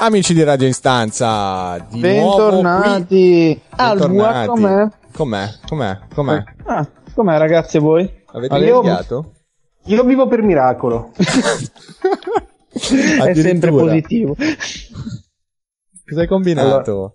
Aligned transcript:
Amici 0.00 0.32
di 0.32 0.44
Radio 0.44 0.68
Instanza, 0.68 1.76
di 1.90 1.98
Bentornati 1.98 3.60
al 3.70 3.98
Bentornati. 3.98 4.46
com'è? 4.46 4.88
Com'è? 5.12 5.48
Com'è? 5.66 5.98
Com'è? 6.14 6.44
Ah, 6.66 6.86
com'è 7.12 7.36
ragazzi 7.36 7.78
voi? 7.78 8.08
Avete 8.26 8.54
Allora, 8.54 9.04
io-? 9.08 9.32
Io 9.86 10.04
vivo 10.04 10.28
per 10.28 10.42
miracolo. 10.42 11.10
È 12.70 13.34
sempre 13.34 13.70
positivo. 13.70 14.36
Cosa 14.36 16.20
hai 16.20 16.26
combinato? 16.28 17.14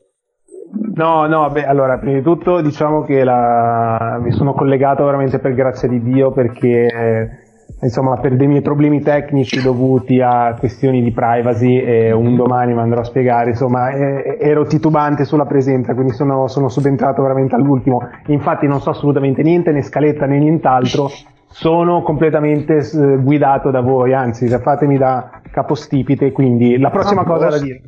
No, 0.96 1.26
no, 1.26 1.50
beh, 1.52 1.66
allora, 1.66 1.98
prima 2.00 2.18
di 2.18 2.24
tutto 2.24 2.60
diciamo 2.60 3.04
che 3.04 3.24
la... 3.24 4.20
mi 4.22 4.34
sono 4.34 4.54
collegato 4.54 5.06
veramente 5.06 5.40
per 5.40 5.54
grazia 5.54 5.88
di 5.88 6.04
Dio 6.04 6.34
perché, 6.34 6.88
eh, 6.88 7.43
insomma, 7.84 8.18
per 8.18 8.36
dei 8.36 8.48
miei 8.48 8.62
problemi 8.62 9.02
tecnici 9.02 9.62
dovuti 9.62 10.20
a 10.22 10.56
questioni 10.58 11.04
di 11.04 11.12
privacy 11.12 11.80
e 11.80 12.12
un 12.12 12.36
domani 12.36 12.74
mi 12.74 12.80
andrò 12.80 13.02
a 13.02 13.04
spiegare, 13.04 13.52
insomma, 13.52 13.92
eh, 13.92 14.38
ero 14.40 14.66
titubante 14.66 15.26
sulla 15.26 15.46
presenza, 15.46 15.94
quindi 15.94 16.14
sono, 16.14 16.48
sono 16.48 16.70
subentrato 16.70 17.22
veramente 17.22 17.56
all'ultimo. 17.56 18.00
Infatti 18.28 18.68
non 18.68 18.82
so 18.82 18.90
assolutamente 18.90 19.44
niente, 19.44 19.72
né 19.72 19.82
scaletta 19.82 20.26
né 20.26 20.40
nient'altro, 20.40 21.10
sono 21.50 22.02
completamente 22.02 22.78
eh, 22.78 23.18
guidato 23.22 23.70
da 23.70 23.82
voi, 23.82 24.14
anzi, 24.14 24.48
fatemi 24.48 24.98
da 24.98 25.42
capostipite, 25.52 26.32
quindi 26.32 26.78
la 26.80 26.90
prossima 26.90 27.22
Ah, 27.22 27.26
cosa 27.26 27.48
da 27.50 27.60
dire. 27.60 27.82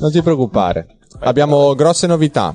Non 0.00 0.10
ti 0.10 0.20
preoccupare. 0.22 0.86
Abbiamo 1.20 1.74
grosse 1.74 2.06
novità. 2.06 2.52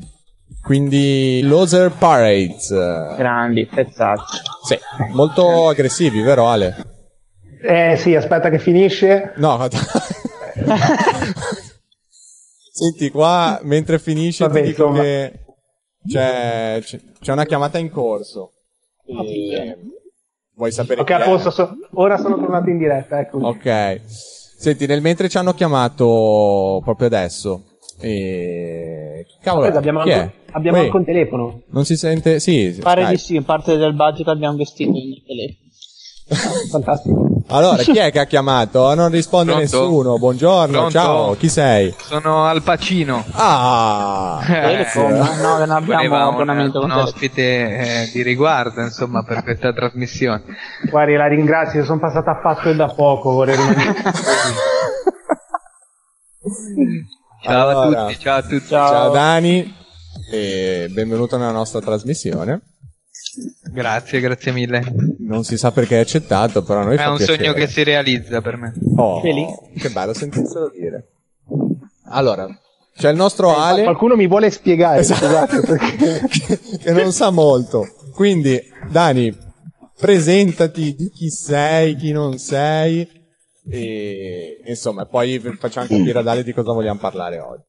Quindi, 0.61 1.41
Loser 1.43 1.91
Parades. 1.91 2.71
eh, 2.71 3.15
Grandi, 3.17 3.65
pezzati. 3.67 4.21
Sì, 4.67 4.77
molto 5.13 5.67
aggressivi, 5.69 6.21
vero 6.21 6.47
Ale? 6.47 6.93
Eh 7.61 7.95
sì, 7.97 8.15
aspetta 8.15 8.49
che 8.49 8.59
finisce. 8.59 9.33
No, 9.37 9.67
Senti, 12.71 13.09
qua 13.09 13.59
mentre 13.63 13.99
finisce 13.99 14.45
Vabbè, 14.45 14.61
ti 14.61 14.67
dico 14.67 14.87
insomma. 14.87 15.01
che 15.03 15.39
c'è, 16.07 16.81
c'è- 16.81 17.31
una 17.31 17.45
chiamata 17.45 17.77
in 17.77 17.89
corso. 17.89 18.51
E... 19.05 19.77
Vuoi 20.55 20.71
sapere 20.71 21.01
Ok, 21.01 21.07
chi 21.07 21.13
a 21.13 21.21
posto, 21.23 21.51
so- 21.51 21.75
ora 21.93 22.17
sono 22.17 22.37
tornato 22.37 22.69
in 22.69 22.77
diretta, 22.77 23.19
ecco. 23.19 23.37
Ok. 23.39 24.01
Senti, 24.57 24.85
nel 24.87 25.01
mentre 25.01 25.29
ci 25.29 25.37
hanno 25.37 25.53
chiamato 25.53 26.81
proprio 26.83 27.07
adesso. 27.07 27.74
E... 28.05 29.25
Cavolo, 29.41 29.63
Aspetta, 29.63 29.79
abbiamo, 29.79 30.01
chi 30.03 30.11
anche, 30.11 30.23
è? 30.45 30.51
abbiamo 30.51 30.77
anche 30.77 30.95
un 30.95 31.05
telefono. 31.05 31.61
Non 31.71 31.85
si 31.85 31.97
sente? 31.97 32.39
Sì, 32.39 32.77
Pare 32.79 33.01
Skype. 33.01 33.15
di 33.17 33.17
sì, 33.17 33.41
parte 33.41 33.77
del 33.77 33.93
budget 33.93 34.27
abbiamo 34.27 34.53
investito 34.53 34.91
nel 34.91 35.23
telefono. 35.25 35.63
Fantastico. 36.71 37.29
Allora, 37.47 37.77
chi 37.83 37.97
è 37.97 38.11
che 38.11 38.19
ha 38.19 38.25
chiamato? 38.25 38.93
Non 38.95 39.09
risponde 39.09 39.53
Pronto? 39.53 39.79
nessuno. 39.79 40.17
Buongiorno, 40.17 40.71
Pronto? 40.71 40.91
ciao, 40.91 41.33
chi 41.35 41.49
sei? 41.49 41.93
Sono 41.97 42.45
Al 42.45 42.61
Pacino. 42.63 43.23
Ah! 43.31 44.41
Telecom? 44.45 45.11
No, 45.41 45.57
non 45.59 45.69
abbiamo 45.71 46.03
un, 46.03 46.13
abbonamento 46.13 46.79
un 46.79 46.87
con 46.87 46.89
Telecom. 46.89 47.13
ospite 47.13 47.41
eh, 47.41 48.09
di 48.11 48.21
riguardo, 48.23 48.81
insomma, 48.81 49.23
per 49.23 49.43
questa 49.43 49.73
trasmissione. 49.73 50.43
Guardi, 50.89 51.13
la 51.15 51.27
ringrazio, 51.27 51.83
sono 51.83 51.99
passata 51.99 52.31
a 52.31 52.39
fatto 52.41 52.69
e 52.69 52.75
da 52.75 52.87
poco. 52.87 53.31
Vorrei 53.31 53.55
rimanere. 53.55 53.93
Ciao 57.45 57.67
Allora. 57.69 58.01
a 58.01 58.07
tutti, 58.07 58.19
ciao 58.19 58.37
a 58.37 58.41
tutti. 58.41 58.65
Ciao 58.67 59.11
Dani 59.11 59.71
e 60.31 60.87
benvenuto 60.91 61.37
nella 61.37 61.51
nostra 61.51 61.79
trasmissione. 61.79 62.59
Grazie, 63.71 64.19
grazie 64.19 64.51
mille. 64.51 64.81
Non 65.19 65.43
si 65.43 65.55
sa 65.55 65.71
perché 65.71 65.93
hai 65.95 66.01
accettato, 66.01 66.63
però 66.63 66.79
a 66.79 66.83
noi 66.85 66.97
È 66.97 67.05
un 67.07 67.17
piacere. 67.17 67.37
sogno 67.37 67.53
che 67.53 67.67
si 67.67 67.83
realizza 67.83 68.41
per 68.41 68.57
me. 68.57 68.73
Oh, 68.95 69.21
che 69.21 69.89
bello 69.91 70.13
sentirselo 70.15 70.71
dire. 70.71 71.07
Allora, 72.05 72.47
c'è 72.97 73.11
il 73.11 73.15
nostro 73.15 73.55
Ale 73.55 73.83
Qualcuno 73.83 74.15
mi 74.15 74.25
vuole 74.25 74.49
spiegare, 74.49 75.01
Esatto. 75.01 75.25
scusate, 75.25 75.59
perché... 75.67 76.29
che 76.79 76.91
non 76.93 77.11
sa 77.11 77.29
molto. 77.29 77.85
Quindi, 78.15 78.59
Dani, 78.89 79.35
presentati 79.99 80.95
di 80.95 81.11
chi 81.11 81.29
sei, 81.29 81.95
chi 81.95 82.11
non 82.11 82.39
sei 82.39 83.07
e 83.69 84.61
insomma, 84.65 85.05
poi 85.05 85.39
facciamo 85.57 85.87
capire 85.87 86.19
ad 86.19 86.27
Ale 86.27 86.43
di 86.43 86.53
cosa 86.53 86.71
vogliamo 86.71 86.99
parlare 86.99 87.39
oggi. 87.39 87.63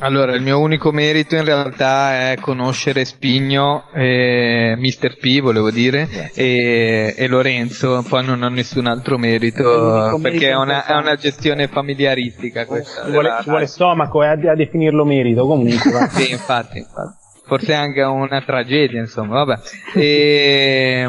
Allora, 0.00 0.34
il 0.34 0.40
mio 0.40 0.58
unico 0.60 0.92
merito 0.92 1.36
in 1.36 1.44
realtà 1.44 2.30
è 2.30 2.36
conoscere 2.40 3.04
Spigno, 3.04 3.90
eh, 3.92 4.74
Mr. 4.78 5.18
P, 5.18 5.42
volevo 5.42 5.70
dire, 5.70 6.30
e, 6.32 7.14
e 7.14 7.26
Lorenzo, 7.28 8.02
poi 8.08 8.24
non 8.24 8.42
ho 8.42 8.48
nessun 8.48 8.86
altro 8.86 9.18
merito, 9.18 10.18
perché 10.22 10.48
è 10.48 10.56
una, 10.56 10.86
è 10.86 10.94
una 10.94 11.16
gestione 11.16 11.68
familiaristica 11.68 12.64
questa. 12.64 13.04
ci, 13.04 13.10
vuole, 13.10 13.36
ci 13.42 13.50
vuole 13.50 13.66
stomaco 13.66 14.22
eh, 14.22 14.28
a, 14.28 14.52
a 14.52 14.54
definirlo 14.54 15.04
merito, 15.04 15.46
comunque. 15.46 15.90
va. 15.90 16.08
Sì, 16.18 16.30
infatti, 16.30 16.78
infatti. 16.78 17.16
Forse 17.44 17.74
anche 17.74 18.00
una 18.00 18.40
tragedia, 18.40 19.00
insomma, 19.00 19.44
vabbè. 19.44 19.60
E, 19.94 21.06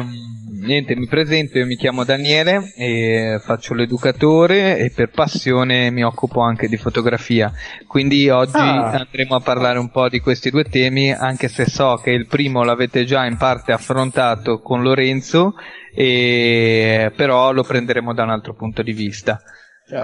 niente, 0.60 0.94
mi 0.96 1.06
presento, 1.06 1.58
io 1.58 1.66
mi 1.66 1.76
chiamo 1.76 2.04
Daniele, 2.04 2.72
e 2.76 3.40
faccio 3.42 3.74
l'educatore 3.74 4.78
e 4.78 4.90
per 4.94 5.10
passione 5.10 5.90
mi 5.90 6.02
occupo 6.04 6.40
anche 6.40 6.68
di 6.68 6.76
fotografia. 6.76 7.52
Quindi 7.86 8.28
oggi 8.28 8.56
Ah. 8.56 8.90
andremo 8.92 9.34
a 9.36 9.40
parlare 9.40 9.78
un 9.78 9.90
po' 9.90 10.08
di 10.08 10.20
questi 10.20 10.50
due 10.50 10.64
temi, 10.64 11.12
anche 11.12 11.48
se 11.48 11.66
so 11.66 12.00
che 12.02 12.10
il 12.10 12.26
primo 12.26 12.62
l'avete 12.62 13.04
già 13.04 13.24
in 13.26 13.36
parte 13.36 13.72
affrontato 13.72 14.60
con 14.60 14.82
Lorenzo, 14.82 15.54
e, 15.94 17.12
però 17.16 17.52
lo 17.52 17.62
prenderemo 17.62 18.12
da 18.14 18.22
un 18.22 18.30
altro 18.30 18.54
punto 18.54 18.82
di 18.82 18.92
vista. 18.92 19.40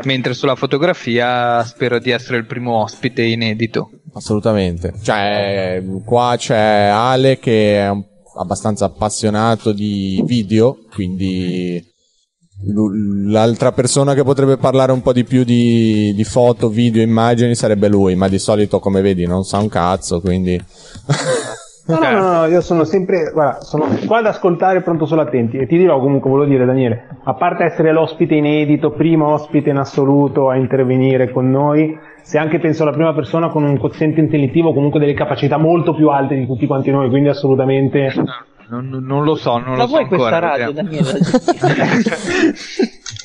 Mentre 0.03 0.34
sulla 0.34 0.56
fotografia 0.56 1.62
spero 1.62 2.00
di 2.00 2.11
essere 2.11 2.39
il 2.39 2.45
primo 2.47 2.83
ospite 2.83 3.22
inedito. 3.22 3.89
Assolutamente. 4.15 4.93
Cioè, 5.00 5.81
qua 6.05 6.34
c'è 6.37 6.89
Ale 6.93 7.39
che 7.39 7.78
è 7.78 7.89
un- 7.91 8.05
abbastanza 8.36 8.84
appassionato 8.86 9.72
di 9.72 10.22
video, 10.26 10.78
quindi 10.92 11.94
l'altra 13.28 13.72
persona 13.72 14.14
che 14.14 14.22
potrebbe 14.22 14.56
parlare 14.56 14.92
un 14.92 15.02
po' 15.02 15.12
di 15.12 15.24
più 15.24 15.44
di, 15.44 16.12
di 16.14 16.24
foto, 16.24 16.69
video, 16.69 17.02
immagini 17.02 17.54
sarebbe 17.54 17.88
lui, 17.88 18.14
ma 18.14 18.28
di 18.28 18.38
solito, 18.38 18.78
come 18.78 19.02
vedi, 19.02 19.26
non 19.26 19.44
sa 19.44 19.58
un 19.58 19.69
cazzo, 19.69 20.20
quindi... 20.20 20.58
No, 21.88 22.00
no, 22.00 22.10
no, 22.10 22.32
no, 22.32 22.47
io 22.47 22.60
sono 22.62 22.82
sempre, 22.82 23.30
guarda, 23.32 23.60
sono 23.60 23.86
qua 24.08 24.19
ad 24.19 24.26
ascoltare 24.26 24.82
pronto 24.82 25.06
solo 25.06 25.20
attenti 25.20 25.56
e 25.56 25.68
ti 25.68 25.76
dirò 25.76 26.00
comunque, 26.00 26.28
volevo 26.28 26.50
dire 26.50 26.64
Daniele, 26.64 27.06
a 27.22 27.34
parte 27.34 27.62
essere 27.62 27.92
l'ospite 27.92 28.34
inedito, 28.34 28.91
primo 28.91 29.32
ospite 29.32 29.70
in 29.70 29.76
assoluto 29.76 30.50
a 30.50 30.56
intervenire 30.56 31.30
con 31.30 31.48
noi, 31.48 31.97
sei 32.26 32.41
anche 32.41 32.59
penso 32.59 32.84
la 32.84 32.91
prima 32.91 33.14
persona 33.14 33.48
con 33.50 33.62
un 33.62 33.78
quoziente 33.78 34.19
intellettivo 34.20 34.75
comunque 34.75 34.98
delle 34.98 35.14
capacità 35.14 35.59
molto 35.59 35.94
più 35.94 36.09
alte 36.09 36.34
di 36.34 36.44
tutti 36.47 36.66
quanti 36.66 36.91
noi, 36.91 37.09
quindi 37.09 37.28
assolutamente... 37.28 38.12
Non, 38.69 38.88
non 38.88 39.22
lo 39.22 39.37
so, 39.37 39.59
non 39.59 39.76
La 39.76 39.82
lo 39.82 39.82
so 39.82 39.87
vuoi 39.87 40.06
questa 40.06 40.26
ancora. 40.26 40.48
radio, 40.56 40.72
vediamo. 40.72 40.88
Daniele? 40.91 41.19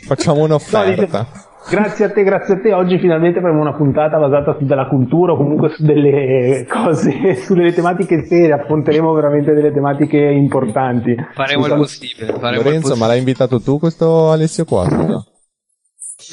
Facciamo 0.05 0.37
No, 0.39 0.43
un'offerta. 0.45 1.05
dice- 1.05 1.27
grazie 1.75 2.05
a 2.05 2.11
te, 2.11 2.23
grazie 2.23 2.53
a 2.55 2.59
te, 2.59 2.73
oggi 2.73 2.99
finalmente 2.99 3.39
avremo 3.39 3.61
una 3.61 3.73
puntata 3.73 4.17
basata 4.19 4.55
su 4.59 4.65
della 4.65 4.87
cultura 4.87 5.31
o 5.33 5.37
comunque 5.37 5.69
su 5.69 5.83
delle 5.83 6.65
cose, 6.69 7.35
su 7.41 7.53
delle 7.55 7.73
tematiche 7.73 8.23
serie, 8.25 8.51
affronteremo 8.53 9.11
veramente 9.13 9.53
delle 9.53 9.71
tematiche 9.71 10.17
importanti. 10.19 11.15
Faremo 11.33 11.65
il 11.65 11.73
possibile. 11.73 12.33
Faremo 12.33 12.59
il 12.61 12.65
Lorenzo, 12.65 12.71
ma 12.71 12.79
possibile. 12.81 13.07
l'hai 13.07 13.17
invitato 13.17 13.61
tu 13.61 13.79
questo 13.79 14.29
Alessio 14.31 14.65
qua? 14.65 14.85
scusa? 14.85 15.23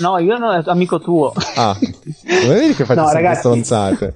No, 0.01 0.19
io 0.19 0.39
non 0.39 0.63
amico 0.67 1.01
tuo. 1.01 1.33
Ah, 1.57 1.77
non 1.81 2.49
vedi 2.55 2.75
che 2.75 2.85
faccio 2.85 3.01
No, 3.01 3.07
sempre 3.09 3.23
ragazzi. 3.23 3.39
stronzate? 3.41 4.15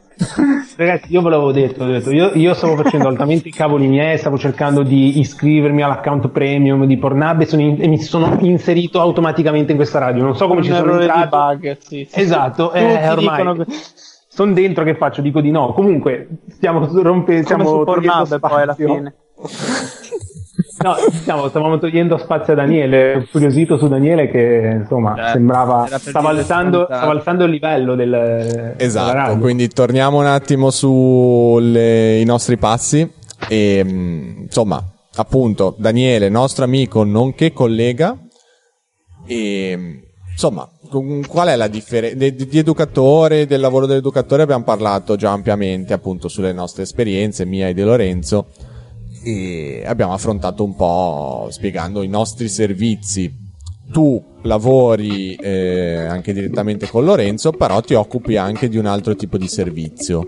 Ragazzi, 0.76 1.12
io 1.12 1.22
ve 1.22 1.31
l'avevo 1.31 1.53
detto, 1.53 1.84
detto, 1.84 2.10
io, 2.10 2.31
io 2.34 2.54
stavo 2.54 2.76
facendo 2.76 3.09
altamente 3.09 3.48
i 3.48 3.53
cavoli 3.53 3.88
miei, 3.88 4.16
stavo 4.19 4.38
cercando 4.38 4.82
di 4.82 5.19
iscrivermi 5.19 5.82
all'account 5.82 6.28
premium 6.28 6.87
di 6.87 6.97
Pornhub 6.97 7.41
e, 7.41 7.47
sono 7.47 7.62
in- 7.62 7.82
e 7.82 7.88
mi 7.88 8.00
sono 8.00 8.37
inserito 8.41 9.00
automaticamente 9.00 9.72
in 9.72 9.76
questa 9.78 9.98
radio. 9.98 10.22
Non 10.22 10.37
so 10.37 10.47
come 10.47 10.60
Un 10.60 10.65
ci 10.66 10.72
sono 10.72 10.98
entrato. 11.00 11.37
bug, 11.37 11.76
sì, 11.78 12.06
sì. 12.10 12.21
Esatto, 12.21 12.66
Tutti 12.69 12.78
eh, 12.78 13.09
ormai. 13.09 13.37
dicono 13.44 13.65
Sono 14.28 14.53
dentro 14.53 14.84
che 14.84 14.95
faccio, 14.95 15.21
dico 15.21 15.41
di 15.41 15.51
no. 15.51 15.72
Comunque, 15.74 16.28
stiamo 16.51 16.89
rompendo, 17.03 17.42
stiamo 17.45 17.65
su 17.66 17.83
togliendo 17.84 18.24
Pornhub 18.27 18.39
poi 18.41 18.62
alla 18.62 18.72
spazio. 18.72 18.95
fine. 18.95 19.15
No, 20.82 20.96
stiamo, 21.12 21.48
stavamo 21.48 21.78
togliendo 21.78 22.18
spazio 22.18 22.54
a 22.54 22.56
Daniele, 22.56 23.26
curiosito 23.30 23.78
su 23.78 23.86
Daniele 23.88 24.28
che 24.28 24.78
insomma 24.80 25.28
Eh, 25.28 25.32
sembrava 25.32 25.86
stava 25.86 26.30
alzando, 26.30 26.84
stava 26.84 27.12
alzando 27.12 27.44
il 27.44 27.50
livello 27.50 27.94
del 27.94 28.74
Esatto, 28.76 29.38
quindi 29.38 29.68
torniamo 29.68 30.18
un 30.18 30.26
attimo 30.26 30.70
sui 30.70 32.24
nostri 32.24 32.56
passi 32.56 33.08
e 33.48 33.84
insomma, 34.42 34.82
appunto, 35.14 35.74
Daniele, 35.78 36.28
nostro 36.28 36.64
amico 36.64 37.04
nonché 37.04 37.52
collega 37.52 38.18
e 39.26 40.02
insomma, 40.32 40.68
qual 41.28 41.48
è 41.48 41.56
la 41.56 41.68
differenza 41.68 42.16
di, 42.16 42.34
di 42.34 42.58
educatore, 42.58 43.46
del 43.46 43.60
lavoro 43.60 43.86
dell'educatore? 43.86 44.42
Abbiamo 44.42 44.64
parlato 44.64 45.14
già 45.16 45.30
ampiamente 45.30 45.92
appunto 45.92 46.28
sulle 46.28 46.52
nostre 46.52 46.82
esperienze, 46.82 47.44
mia 47.44 47.68
e 47.68 47.74
di 47.74 47.82
Lorenzo 47.82 48.46
e 49.22 49.83
abbiamo 49.86 50.13
affrontato 50.13 50.65
un 50.65 50.74
po' 50.74 51.48
spiegando 51.51 52.03
i 52.03 52.09
nostri 52.09 52.48
servizi 52.48 53.41
tu 53.92 54.22
lavori 54.42 55.34
eh, 55.34 56.07
anche 56.07 56.33
direttamente 56.33 56.89
con 56.89 57.04
Lorenzo, 57.04 57.53
però 57.53 57.80
ti 57.80 57.95
occupi 57.95 58.36
anche 58.36 58.69
di 58.69 58.78
un 58.78 58.86
altro 58.86 59.15
tipo 59.15 59.36
di 59.36 59.47
servizio. 59.47 60.24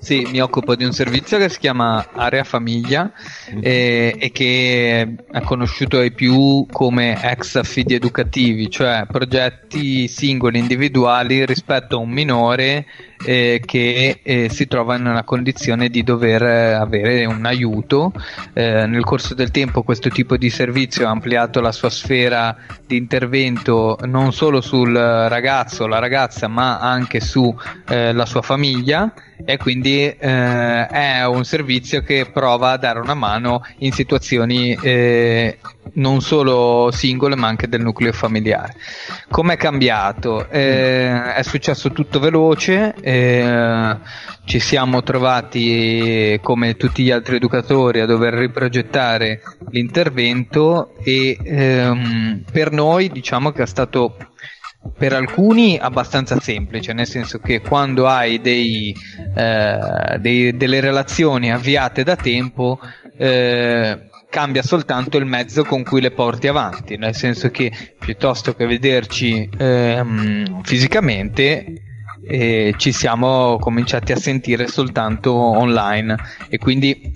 Sì, 0.00 0.26
mi 0.30 0.40
occupo 0.40 0.76
di 0.76 0.84
un 0.84 0.92
servizio 0.92 1.36
che 1.36 1.50
si 1.50 1.58
chiama 1.58 2.08
Area 2.12 2.44
Famiglia 2.44 3.12
eh, 3.60 4.14
e 4.18 4.30
che 4.30 5.16
è 5.30 5.40
conosciuto 5.42 5.98
ai 5.98 6.12
più 6.12 6.64
come 6.70 7.20
ex 7.22 7.56
affidi 7.56 7.94
educativi, 7.94 8.70
cioè 8.70 9.04
progetti 9.06 10.08
singoli, 10.08 10.58
individuali 10.58 11.44
rispetto 11.44 11.96
a 11.96 12.00
un 12.00 12.10
minore 12.10 12.86
eh, 13.24 13.60
che 13.64 14.20
eh, 14.22 14.48
si 14.50 14.66
trova 14.66 14.96
in 14.96 15.06
una 15.06 15.24
condizione 15.24 15.88
di 15.88 16.02
dover 16.02 16.42
eh, 16.42 16.72
avere 16.72 17.24
un 17.24 17.44
aiuto. 17.44 18.12
Eh, 18.52 18.86
nel 18.86 19.04
corso 19.04 19.34
del 19.34 19.50
tempo 19.50 19.82
questo 19.82 20.08
tipo 20.08 20.36
di 20.36 20.50
servizio 20.50 21.06
ha 21.06 21.10
ampliato 21.10 21.60
la 21.60 21.72
sua 21.72 21.90
sfera 21.90 22.56
di 22.86 22.96
intervento 22.96 23.98
non 24.04 24.32
solo 24.32 24.60
sul 24.60 24.94
ragazzo 24.94 25.84
o 25.84 25.86
la 25.86 25.98
ragazza, 25.98 26.48
ma 26.48 26.78
anche 26.78 27.20
sulla 27.20 27.54
eh, 27.88 28.26
sua 28.26 28.42
famiglia 28.42 29.12
e 29.44 29.56
quindi 29.56 30.06
eh, 30.06 30.86
è 30.86 31.26
un 31.26 31.44
servizio 31.44 32.02
che 32.02 32.28
prova 32.32 32.72
a 32.72 32.76
dare 32.76 33.00
una 33.00 33.14
mano 33.14 33.64
in 33.78 33.92
situazioni 33.92 34.76
non 35.94 36.20
solo 36.20 36.90
singole 36.92 37.36
ma 37.36 37.48
anche 37.48 37.68
del 37.68 37.82
nucleo 37.82 38.12
familiare. 38.12 38.74
Come 39.30 39.54
è 39.54 39.56
cambiato? 39.56 40.48
Eh, 40.50 41.34
è 41.34 41.42
successo 41.42 41.90
tutto 41.92 42.18
veloce, 42.18 42.94
eh, 43.00 43.96
ci 44.44 44.58
siamo 44.58 45.02
trovati 45.02 46.38
come 46.42 46.76
tutti 46.76 47.02
gli 47.02 47.10
altri 47.10 47.36
educatori 47.36 48.00
a 48.00 48.06
dover 48.06 48.34
riprogettare 48.34 49.40
l'intervento 49.70 50.94
e 51.02 51.38
ehm, 51.42 52.44
per 52.50 52.72
noi 52.72 53.10
diciamo 53.10 53.52
che 53.52 53.62
è 53.62 53.66
stato 53.66 54.16
per 54.96 55.14
alcuni 55.14 55.78
abbastanza 55.78 56.38
semplice, 56.40 56.92
nel 56.92 57.06
senso 57.06 57.38
che 57.38 57.60
quando 57.60 58.06
hai 58.06 58.40
dei, 58.40 58.94
eh, 59.34 60.18
dei, 60.18 60.56
delle 60.56 60.80
relazioni 60.80 61.50
avviate 61.50 62.02
da 62.02 62.16
tempo, 62.16 62.78
eh, 63.16 64.10
cambia 64.34 64.64
soltanto 64.64 65.16
il 65.16 65.26
mezzo 65.26 65.62
con 65.62 65.84
cui 65.84 66.00
le 66.00 66.10
porti 66.10 66.48
avanti, 66.48 66.96
nel 66.96 67.14
senso 67.14 67.50
che 67.50 67.70
piuttosto 67.96 68.52
che 68.52 68.66
vederci 68.66 69.48
ehm, 69.56 70.60
fisicamente, 70.62 71.64
eh, 72.26 72.74
ci 72.76 72.90
siamo 72.90 73.58
cominciati 73.60 74.10
a 74.10 74.16
sentire 74.16 74.66
soltanto 74.66 75.32
online. 75.32 76.16
E 76.48 76.58
quindi 76.58 77.12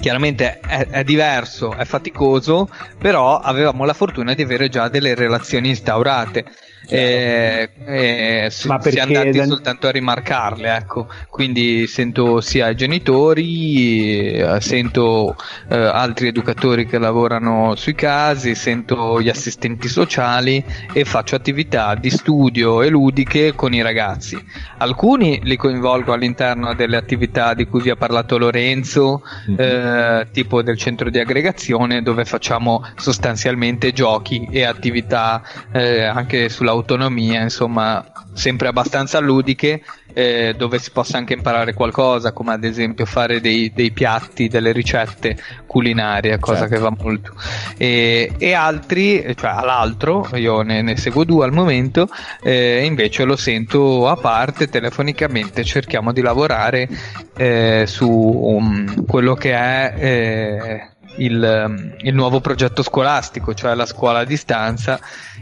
chiaramente 0.00 0.58
è, 0.58 0.88
è, 0.88 1.04
diverso, 1.04 1.76
è 1.76 1.84
faticoso, 1.84 2.68
però 2.98 3.38
avevamo 3.38 3.84
la 3.84 3.94
fortuna 3.94 4.34
di 4.34 4.42
avere 4.42 4.68
già 4.68 4.88
delle 4.88 5.14
relazioni 5.14 5.68
instaurate 5.68 6.44
e, 6.88 7.70
e 7.84 8.50
Ma 8.64 8.80
si 8.80 8.96
è 8.96 9.00
andati 9.00 9.30
Dan... 9.30 9.48
soltanto 9.48 9.86
a 9.86 9.90
rimarcarle 9.90 10.74
ecco. 10.74 11.08
quindi 11.28 11.86
sento 11.86 12.40
sia 12.40 12.68
i 12.68 12.76
genitori 12.76 14.32
eh, 14.32 14.60
sento 14.60 15.36
eh, 15.68 15.76
altri 15.76 16.28
educatori 16.28 16.86
che 16.86 16.98
lavorano 16.98 17.74
sui 17.76 17.94
casi 17.94 18.54
sento 18.54 19.20
gli 19.20 19.28
assistenti 19.28 19.88
sociali 19.88 20.64
e 20.92 21.04
faccio 21.04 21.36
attività 21.36 21.94
di 21.94 22.10
studio 22.10 22.82
e 22.82 22.88
ludiche 22.88 23.54
con 23.54 23.72
i 23.72 23.82
ragazzi 23.82 24.42
alcuni 24.78 25.40
li 25.44 25.56
coinvolgo 25.56 26.12
all'interno 26.12 26.74
delle 26.74 26.96
attività 26.96 27.54
di 27.54 27.66
cui 27.66 27.80
vi 27.80 27.90
ha 27.90 27.96
parlato 27.96 28.38
Lorenzo 28.38 29.22
mm-hmm. 29.48 29.58
eh, 29.58 30.28
tipo 30.32 30.62
del 30.62 30.76
centro 30.76 31.10
di 31.10 31.18
aggregazione 31.18 32.02
dove 32.02 32.24
facciamo 32.24 32.84
sostanzialmente 32.96 33.92
giochi 33.92 34.48
e 34.50 34.64
attività 34.64 35.42
eh, 35.72 36.02
anche 36.04 36.48
sulla 36.48 36.71
autonomia, 36.72 37.40
insomma, 37.40 38.04
sempre 38.32 38.68
abbastanza 38.68 39.18
ludiche, 39.20 39.82
eh, 40.14 40.54
dove 40.56 40.78
si 40.78 40.90
possa 40.90 41.16
anche 41.16 41.32
imparare 41.32 41.74
qualcosa, 41.74 42.32
come 42.32 42.52
ad 42.52 42.64
esempio 42.64 43.06
fare 43.06 43.40
dei, 43.40 43.72
dei 43.74 43.90
piatti, 43.90 44.48
delle 44.48 44.72
ricette 44.72 45.36
culinarie, 45.66 46.38
cosa 46.38 46.66
certo. 46.66 46.74
che 46.74 46.80
va 46.80 46.94
molto. 46.98 47.34
E, 47.76 48.32
e, 48.38 48.52
altri, 48.52 49.34
cioè 49.36 49.50
all'altro, 49.50 50.28
io 50.34 50.62
ne, 50.62 50.82
ne 50.82 50.96
seguo 50.96 51.24
due 51.24 51.44
al 51.44 51.52
momento, 51.52 52.08
eh, 52.42 52.84
invece 52.84 53.24
lo 53.24 53.36
sento 53.36 54.08
a 54.08 54.16
parte 54.16 54.68
telefonicamente, 54.68 55.64
cerchiamo 55.64 56.12
di 56.12 56.20
lavorare 56.20 56.88
eh, 57.36 57.84
su 57.86 58.08
um, 58.08 59.06
quello 59.06 59.34
che 59.34 59.52
è 59.52 59.94
eh, 59.96 60.91
il, 61.16 61.94
il, 61.98 62.14
nuovo 62.14 62.40
progetto 62.40 62.82
scolastico, 62.82 63.54
cioè 63.54 63.74
la 63.74 63.86
scuola 63.86 64.20
a 64.20 64.24
distanza, 64.24 65.00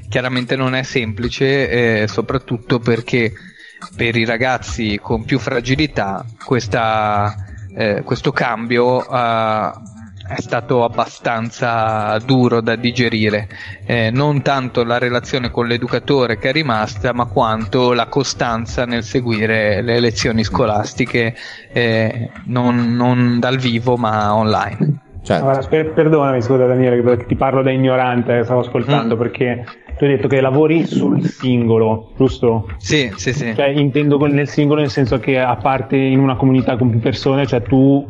chiaramente 0.09 0.57
non 0.57 0.75
è 0.75 0.83
semplice, 0.83 2.03
eh, 2.03 2.09
soprattutto 2.09 2.79
perché 2.79 3.33
per 3.97 4.17
i 4.17 4.25
ragazzi 4.25 4.99
con 5.01 5.25
più 5.25 5.39
fragilità 5.39 6.25
questa, 6.45 7.35
eh, 7.75 8.03
questo 8.05 8.31
cambio 8.31 9.09
eh, 9.09 9.73
è 10.31 10.41
stato 10.41 10.85
abbastanza 10.85 12.17
duro 12.25 12.61
da 12.61 12.77
digerire, 12.77 13.49
eh, 13.85 14.11
non 14.13 14.43
tanto 14.43 14.85
la 14.85 14.99
relazione 14.99 15.51
con 15.51 15.67
l'educatore 15.67 16.39
che 16.39 16.51
è 16.51 16.53
rimasta, 16.53 17.13
ma 17.13 17.25
quanto 17.25 17.93
la 17.93 18.07
costanza 18.07 18.85
nel 18.85 19.03
seguire 19.03 19.83
le 19.83 19.99
lezioni 19.99 20.45
scolastiche 20.45 21.35
eh, 21.73 22.31
non, 22.45 22.95
non 22.95 23.41
dal 23.41 23.57
vivo 23.57 23.97
ma 23.97 24.33
online. 24.33 25.09
Certo. 25.23 25.45
Allora, 25.45 25.67
per, 25.67 25.93
perdonami, 25.93 26.41
scusa 26.41 26.67
Daniele, 26.67 27.03
perché 27.03 27.27
ti 27.27 27.37
parlo 27.37 27.63
da 27.63 27.71
ignorante, 27.71 28.43
stavo 28.45 28.61
ascoltando, 28.61 29.17
mm. 29.17 29.19
perché 29.19 29.65
tu 29.99 30.05
hai 30.05 30.11
detto 30.11 30.29
che 30.29 30.41
lavori 30.41 30.87
sul 30.87 31.23
singolo, 31.25 32.13
giusto? 32.17 32.69
Sì, 32.79 33.13
sì, 33.17 33.33
sì. 33.33 33.55
Cioè, 33.55 33.69
intendo 33.69 34.19
nel 34.27 34.49
singolo 34.49 34.81
nel 34.81 34.91
senso 34.91 35.19
che 35.19 35.39
a 35.39 35.57
parte 35.57 35.97
in 35.97 36.19
una 36.21 36.37
comunità 36.37 36.77
con 36.77 36.91
più 36.91 37.01
persone, 37.01 37.47
cioè 37.47 37.61
tu 37.63 38.07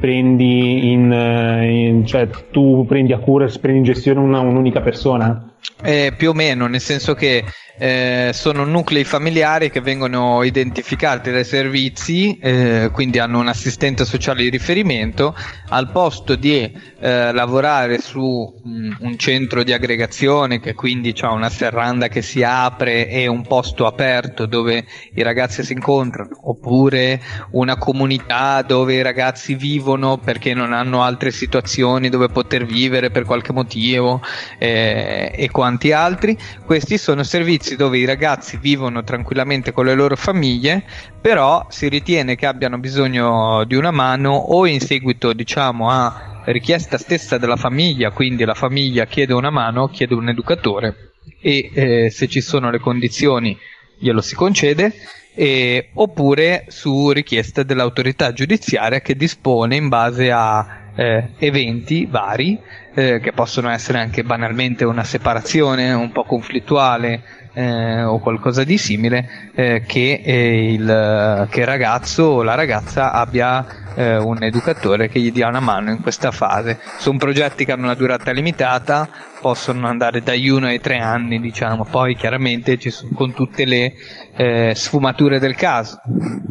prendi 0.00 0.90
in, 0.90 1.12
eh, 1.12 1.88
in 1.88 2.06
cioè 2.06 2.28
tu 2.50 2.84
prendi 2.86 3.12
a 3.12 3.18
cura, 3.18 3.46
prendi 3.60 3.78
in 3.78 3.84
gestione 3.84 4.20
una, 4.20 4.40
un'unica 4.40 4.80
persona? 4.80 5.53
Eh, 5.82 6.14
più 6.16 6.30
o 6.30 6.32
meno, 6.32 6.66
nel 6.66 6.80
senso 6.80 7.14
che 7.14 7.44
eh, 7.76 8.30
sono 8.32 8.64
nuclei 8.64 9.04
familiari 9.04 9.70
che 9.70 9.80
vengono 9.80 10.42
identificati 10.44 11.32
dai 11.32 11.44
servizi, 11.44 12.38
eh, 12.38 12.90
quindi 12.92 13.18
hanno 13.18 13.40
un 13.40 13.48
assistente 13.48 14.04
sociale 14.04 14.42
di 14.42 14.50
riferimento, 14.50 15.34
al 15.70 15.90
posto 15.90 16.36
di 16.36 16.72
eh, 17.00 17.32
lavorare 17.32 17.98
su 17.98 18.60
mh, 18.62 18.70
mm, 18.70 18.92
un 19.00 19.18
centro 19.18 19.64
di 19.64 19.72
aggregazione 19.72 20.60
che 20.60 20.74
quindi 20.74 21.14
ha 21.20 21.32
una 21.32 21.50
serranda 21.50 22.08
che 22.08 22.22
si 22.22 22.42
apre 22.42 23.08
e 23.08 23.26
un 23.26 23.42
posto 23.42 23.86
aperto 23.86 24.46
dove 24.46 24.84
i 25.14 25.22
ragazzi 25.22 25.64
si 25.64 25.72
incontrano, 25.72 26.30
oppure 26.42 27.20
una 27.50 27.76
comunità 27.76 28.62
dove 28.62 28.94
i 28.94 29.02
ragazzi 29.02 29.54
vivono 29.54 30.18
perché 30.18 30.54
non 30.54 30.72
hanno 30.72 31.02
altre 31.02 31.32
situazioni 31.32 32.08
dove 32.08 32.28
poter 32.28 32.64
vivere 32.64 33.10
per 33.10 33.24
qualche 33.24 33.52
motivo 33.52 34.22
eh, 34.58 35.32
e 35.34 35.50
quanti 35.54 35.92
altri, 35.92 36.36
questi 36.66 36.98
sono 36.98 37.22
servizi 37.22 37.76
dove 37.76 37.98
i 37.98 38.04
ragazzi 38.04 38.56
vivono 38.56 39.04
tranquillamente 39.04 39.70
con 39.70 39.84
le 39.84 39.94
loro 39.94 40.16
famiglie, 40.16 40.82
però 41.20 41.64
si 41.68 41.88
ritiene 41.88 42.34
che 42.34 42.46
abbiano 42.46 42.78
bisogno 42.78 43.62
di 43.64 43.76
una 43.76 43.92
mano 43.92 44.32
o 44.32 44.66
in 44.66 44.80
seguito 44.80 45.32
diciamo 45.32 45.88
a 45.90 46.42
richiesta 46.46 46.98
stessa 46.98 47.38
della 47.38 47.54
famiglia, 47.54 48.10
quindi 48.10 48.44
la 48.44 48.54
famiglia 48.54 49.06
chiede 49.06 49.32
una 49.32 49.50
mano, 49.50 49.86
chiede 49.86 50.14
un 50.14 50.28
educatore 50.28 51.12
e 51.40 51.70
eh, 51.72 52.10
se 52.10 52.26
ci 52.26 52.40
sono 52.40 52.68
le 52.72 52.80
condizioni 52.80 53.56
glielo 53.96 54.22
si 54.22 54.34
concede 54.34 54.92
e, 55.36 55.90
oppure 55.94 56.64
su 56.66 57.12
richiesta 57.12 57.62
dell'autorità 57.62 58.32
giudiziaria 58.32 59.00
che 59.00 59.14
dispone 59.14 59.76
in 59.76 59.86
base 59.86 60.32
a 60.32 60.83
eh, 60.94 61.30
eventi 61.38 62.06
vari 62.06 62.58
eh, 62.94 63.20
che 63.20 63.32
possono 63.32 63.70
essere 63.70 63.98
anche 63.98 64.22
banalmente 64.22 64.84
una 64.84 65.04
separazione 65.04 65.92
un 65.92 66.12
po' 66.12 66.24
conflittuale 66.24 67.22
eh, 67.54 68.02
o 68.02 68.18
qualcosa 68.18 68.64
di 68.64 68.76
simile 68.76 69.50
eh, 69.54 69.82
che, 69.86 70.20
eh, 70.24 70.72
il, 70.72 71.46
che, 71.50 71.60
il, 71.60 71.66
ragazzo 71.66 72.24
o 72.24 72.42
la 72.42 72.54
ragazza 72.54 73.12
abbia 73.12 73.64
eh, 73.94 74.16
un 74.16 74.42
educatore 74.42 75.08
che 75.08 75.20
gli 75.20 75.32
dia 75.32 75.48
una 75.48 75.60
mano 75.60 75.90
in 75.90 76.02
questa 76.02 76.30
fase. 76.30 76.78
Sono 76.98 77.18
progetti 77.18 77.64
che 77.64 77.72
hanno 77.72 77.84
una 77.84 77.94
durata 77.94 78.32
limitata, 78.32 79.08
possono 79.40 79.86
andare 79.86 80.22
dagli 80.22 80.48
1 80.48 80.66
ai 80.66 80.80
3 80.80 80.98
anni, 80.98 81.40
diciamo, 81.40 81.84
poi 81.84 82.16
chiaramente 82.16 82.76
ci 82.78 82.90
sono 82.90 83.12
con 83.14 83.32
tutte 83.32 83.64
le 83.64 83.94
eh, 84.36 84.72
sfumature 84.74 85.38
del 85.38 85.54
caso, 85.54 86.00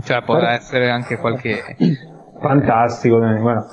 cioè 0.03 0.21
può 0.23 0.37
essere 0.37 0.89
anche 0.89 1.17
qualche... 1.17 2.11
Fantastico, 2.43 3.19
bueno, 3.19 3.65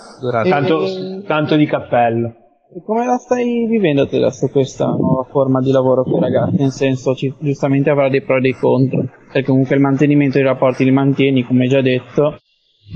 tanto, 0.44 1.22
tanto 1.26 1.56
di 1.56 1.66
cappello. 1.66 2.34
E 2.72 2.82
come 2.84 3.04
la 3.04 3.16
stai 3.16 3.66
vivendo 3.66 4.02
adesso 4.02 4.46
questa 4.46 4.86
nuova 4.86 5.26
forma 5.28 5.60
di 5.60 5.72
lavoro 5.72 6.04
con 6.04 6.18
i 6.18 6.20
ragazzi? 6.20 6.56
Nel 6.56 6.70
senso, 6.70 7.16
ci, 7.16 7.34
giustamente 7.40 7.90
avrà 7.90 8.08
dei 8.08 8.22
pro 8.22 8.36
e 8.36 8.40
dei 8.40 8.52
contro, 8.52 9.08
perché 9.32 9.48
comunque 9.50 9.74
il 9.74 9.80
mantenimento 9.80 10.38
dei 10.38 10.46
rapporti 10.46 10.84
li 10.84 10.92
mantieni, 10.92 11.42
come 11.42 11.66
già 11.66 11.80
detto, 11.80 12.38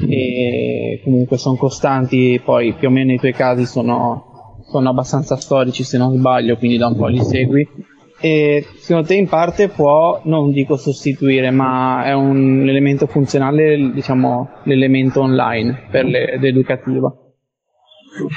e 0.09 1.01
comunque 1.03 1.39
sono 1.39 1.57
costanti, 1.57 2.41
poi 2.45 2.75
più 2.75 2.87
o 2.87 2.91
meno 2.93 3.13
i 3.13 3.19
tuoi 3.19 3.33
casi 3.33 3.67
sono, 3.67 4.63
sono 4.71 4.89
abbastanza 4.89 5.35
storici 5.35 5.83
se 5.83 5.99
non 5.99 6.17
sbaglio, 6.17 6.57
quindi 6.57 6.77
da 6.77 6.87
un 6.87 6.97
po' 6.97 7.09
li 7.09 7.19
segui. 7.19 7.69
E 8.25 8.67
secondo 8.79 9.09
te 9.09 9.17
in 9.17 9.29
parte 9.29 9.69
può, 9.69 10.23
non 10.25 10.51
dico 10.51 10.79
sostituire, 10.79 11.51
ma 11.51 12.05
è 12.07 12.15
un 12.15 12.67
elemento 12.67 13.07
funzionale, 13.07 13.91
diciamo, 13.93 14.63
l'elemento 14.65 15.21
online 15.21 15.89
per 15.91 16.07
le- 16.07 16.39
l'educativa? 16.39 17.15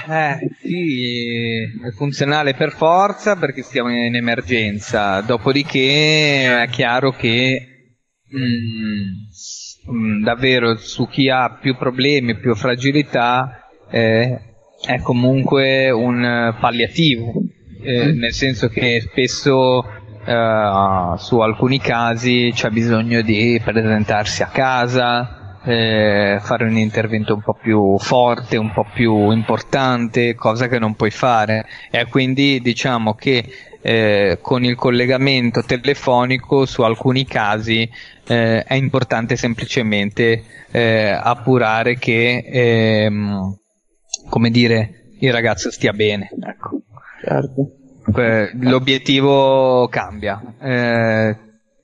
Eh, 0.09 0.49
sì, 0.59 1.61
è 1.85 1.91
funzionale 1.95 2.53
per 2.53 2.71
forza 2.71 3.37
perché 3.37 3.61
stiamo 3.61 3.89
in 3.89 4.13
emergenza. 4.13 5.21
Dopodiché 5.21 6.63
è 6.63 6.67
chiaro 6.69 7.11
che 7.11 7.95
mm, 8.35 9.93
mm, 9.95 10.23
davvero 10.23 10.75
su 10.75 11.07
chi 11.07 11.29
ha 11.29 11.57
più 11.61 11.77
problemi, 11.77 12.37
più 12.37 12.53
fragilità, 12.55 13.69
eh, 13.89 14.37
è 14.85 14.99
comunque 15.01 15.89
un 15.91 16.23
eh, 16.23 16.57
palliativo, 16.59 17.31
eh, 17.81 18.11
nel 18.13 18.33
senso 18.33 18.67
che 18.67 19.01
spesso 19.01 19.83
eh, 20.25 21.13
su 21.17 21.39
alcuni 21.39 21.79
casi 21.79 22.51
c'è 22.53 22.69
bisogno 22.69 23.21
di 23.21 23.61
presentarsi 23.63 24.43
a 24.43 24.47
casa, 24.47 25.59
eh, 25.63 26.39
fare 26.41 26.65
un 26.65 26.77
intervento 26.77 27.33
un 27.33 27.41
po' 27.41 27.53
più 27.53 27.97
forte, 27.97 28.57
un 28.57 28.71
po' 28.71 28.85
più 28.93 29.31
importante, 29.31 30.35
cosa 30.35 30.67
che 30.67 30.79
non 30.79 30.95
puoi 30.95 31.11
fare. 31.11 31.65
E 31.91 32.05
quindi 32.07 32.59
diciamo 32.61 33.13
che 33.13 33.43
eh, 33.81 34.39
con 34.41 34.63
il 34.63 34.75
collegamento 34.75 35.63
telefonico 35.63 36.65
su 36.65 36.81
alcuni 36.81 37.25
casi 37.25 37.89
eh, 38.27 38.63
è 38.63 38.73
importante 38.73 39.35
semplicemente 39.35 40.43
eh, 40.71 41.09
appurare 41.09 41.97
che 41.97 42.43
ehm, 42.45 43.57
come 44.29 44.49
dire 44.49 45.13
il 45.19 45.31
ragazzo 45.31 45.71
stia 45.71 45.93
bene. 45.93 46.29
Ecco. 46.45 46.81
Certo. 47.21 47.71
L'obiettivo 48.61 49.87
cambia. 49.89 50.41
Eh, 50.61 51.37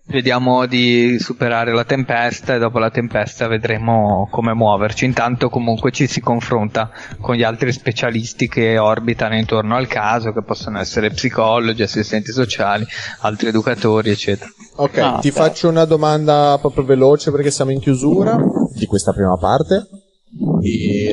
vediamo 0.05 0.65
di 0.65 1.17
superare 1.19 1.73
la 1.73 1.83
tempesta 1.83 2.55
e 2.55 2.59
dopo 2.59 2.79
la 2.79 2.89
tempesta 2.89 3.47
vedremo 3.47 4.27
come 4.31 4.53
muoverci. 4.53 5.03
Intanto 5.05 5.49
comunque 5.49 5.91
ci 5.91 6.07
si 6.07 6.21
confronta 6.21 6.91
con 7.19 7.35
gli 7.35 7.43
altri 7.43 7.71
specialisti 7.73 8.47
che 8.47 8.77
orbitano 8.77 9.35
intorno 9.35 9.75
al 9.75 9.87
caso, 9.87 10.31
che 10.31 10.43
possono 10.43 10.79
essere 10.79 11.09
psicologi, 11.09 11.81
assistenti 11.83 12.31
sociali, 12.31 12.85
altri 13.21 13.47
educatori, 13.49 14.11
eccetera. 14.11 14.49
Ok, 14.77 14.97
Ah, 14.99 15.17
ti 15.19 15.29
certo. 15.31 15.43
faccio 15.43 15.67
una 15.69 15.85
domanda 15.85 16.57
proprio 16.59 16.85
veloce 16.85 17.31
perché 17.31 17.51
siamo 17.51 17.71
in 17.71 17.79
chiusura 17.79 18.37
di 18.73 18.85
questa 18.85 19.11
prima 19.11 19.35
parte. 19.37 19.87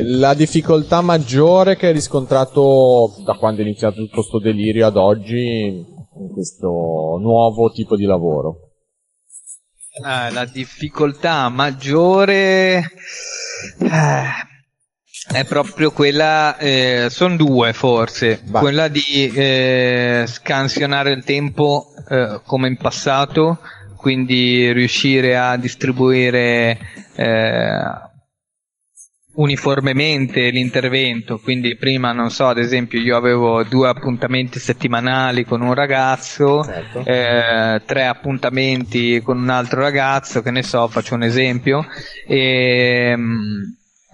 La 0.03 0.35
difficoltà 0.35 1.01
maggiore 1.01 1.77
che 1.77 1.89
hai 1.89 1.93
riscontrato 1.93 3.15
da 3.25 3.35
quando 3.35 3.61
è 3.61 3.65
iniziato 3.65 3.97
tutto 3.97 4.23
sto 4.23 4.39
delirio 4.39 4.87
ad 4.87 4.97
oggi 4.97 5.85
in 6.17 6.33
questo 6.33 6.69
nuovo 7.21 7.71
tipo 7.71 7.97
di 7.97 8.05
lavoro? 8.05 8.71
Eh, 9.93 10.33
la 10.33 10.45
difficoltà 10.45 11.49
maggiore 11.49 12.79
eh, 13.79 14.23
è 15.33 15.45
proprio 15.45 15.91
quella, 15.91 16.57
eh, 16.57 17.09
sono 17.11 17.37
due 17.37 17.73
forse, 17.73 18.41
Vai. 18.47 18.63
quella 18.63 18.89
di 18.89 19.33
eh, 19.35 20.25
scansionare 20.27 21.13
il 21.13 21.25
tempo 21.25 21.87
eh, 22.09 22.41
come 22.47 22.69
in 22.69 22.77
passato, 22.77 23.59
quindi 23.97 24.73
riuscire 24.73 25.37
a 25.37 25.57
distribuire 25.57 26.79
eh, 27.15 28.09
uniformemente 29.33 30.51
l'intervento, 30.51 31.39
quindi 31.39 31.77
prima 31.77 32.13
non 32.13 32.31
so, 32.31 32.49
ad 32.49 32.59
esempio 32.59 33.01
io 33.01 33.17
avevo 33.17 33.63
due 33.65 33.89
appuntamenti 33.89 34.59
settimanali 34.59 35.45
con 35.45 35.61
un 35.61 35.73
ragazzo, 35.75 36.63
Certo. 36.65 37.05
eh, 37.05 37.81
tre 37.87 38.07
appuntamenti 38.07 39.21
con 39.23 39.39
un 39.39 39.49
altro 39.49 39.81
ragazzo, 39.81 40.43
che 40.43 40.51
ne 40.51 40.63
so, 40.63 40.89
faccio 40.89 41.15
un 41.15 41.23
esempio, 41.23 41.87
e 42.27 43.15
mm, 43.17 43.63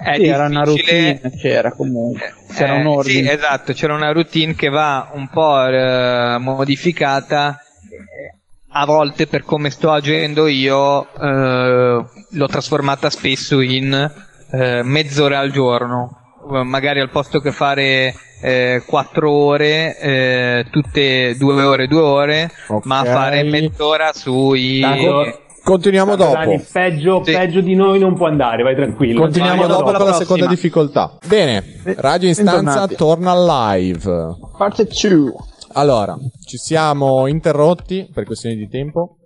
è 0.05 0.15
Sì, 0.17 0.25
era 0.27 0.47
una 0.47 0.63
difficile- 0.65 1.13
routine, 1.13 1.37
c'era 1.39 1.73
comunque. 1.73 2.35
C'era 2.55 2.75
eh, 2.77 2.81
un 2.81 2.87
ordine. 2.87 3.29
Sì, 3.29 3.35
esatto, 3.35 3.73
c'era 3.73 3.95
una 3.95 4.13
routine 4.13 4.55
che 4.55 4.69
va 4.69 5.11
un 5.15 5.29
po' 5.29 5.67
eh, 5.67 6.37
modificata. 6.39 7.59
eh, 7.59 8.39
A 8.79 8.85
volte 8.85 9.27
per 9.27 9.43
come 9.43 9.71
sto 9.71 9.91
agendo 9.91 10.47
io 10.47 11.09
eh, 11.15 12.05
l'ho 12.31 12.47
trasformata 12.47 13.09
spesso 13.09 13.61
in 13.61 14.13
eh, 14.53 14.83
mezz'ora 14.83 15.39
al 15.39 15.51
giorno. 15.51 16.11
Eh, 16.53 16.63
Magari 16.63 17.01
al 17.01 17.11
posto 17.11 17.41
che 17.41 17.51
fare 17.53 18.15
eh, 18.43 18.83
quattro 18.87 19.31
ore, 19.31 19.99
eh, 19.99 20.67
tutte 20.71 21.37
due 21.37 21.63
ore, 21.63 21.87
due 21.89 22.01
ore, 22.03 22.51
ma 22.83 23.01
Ok. 23.01 23.07
fare 23.07 23.43
mezz'ora 23.43 24.13
sui... 24.13 24.81
Tanto- 24.81 25.41
Continuiamo 25.67 26.15
dopo. 26.15 26.31
Dani, 26.35 26.65
peggio, 26.73 27.25
Sì. 27.25 27.33
peggio 27.33 27.61
di 27.61 27.75
noi 27.75 27.99
non 27.99 28.15
può 28.15 28.29
andare, 28.29 28.63
vai 28.63 28.77
tranquillo. 28.77 29.23
Continuiamo 29.23 29.63
Vai, 29.63 29.69
dopo 29.69 29.91
dopo 29.91 29.97
con 29.99 30.07
la 30.07 30.13
seconda 30.13 30.47
difficoltà. 30.47 31.19
Bene, 31.27 31.65
Radio 31.97 32.29
Instanza 32.29 32.87
torna 32.87 33.35
live. 33.75 34.37
Parte 34.57 34.85
2. 34.85 35.33
Allora, 35.73 36.17
ci 36.47 36.57
siamo 36.57 37.27
interrotti 37.27 38.09
per 38.15 38.25
questioni 38.27 38.55
di 38.55 38.69
tempo 38.69 39.17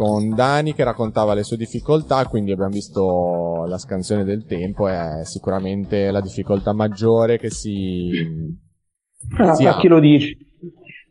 con 0.00 0.34
Dani 0.34 0.72
che 0.72 0.82
raccontava 0.82 1.34
le 1.34 1.42
sue 1.42 1.58
difficoltà, 1.58 2.24
quindi 2.24 2.52
abbiamo 2.52 2.70
visto 2.70 3.66
la 3.66 3.76
scansione 3.76 4.24
del 4.24 4.46
tempo, 4.46 4.88
è 4.88 5.20
sicuramente 5.24 6.10
la 6.10 6.22
difficoltà 6.22 6.72
maggiore 6.72 7.36
che 7.38 7.50
si... 7.50 8.08
si 9.54 9.66
a 9.66 9.76
chi 9.76 9.88
lo 9.88 10.00
dici? 10.00 10.38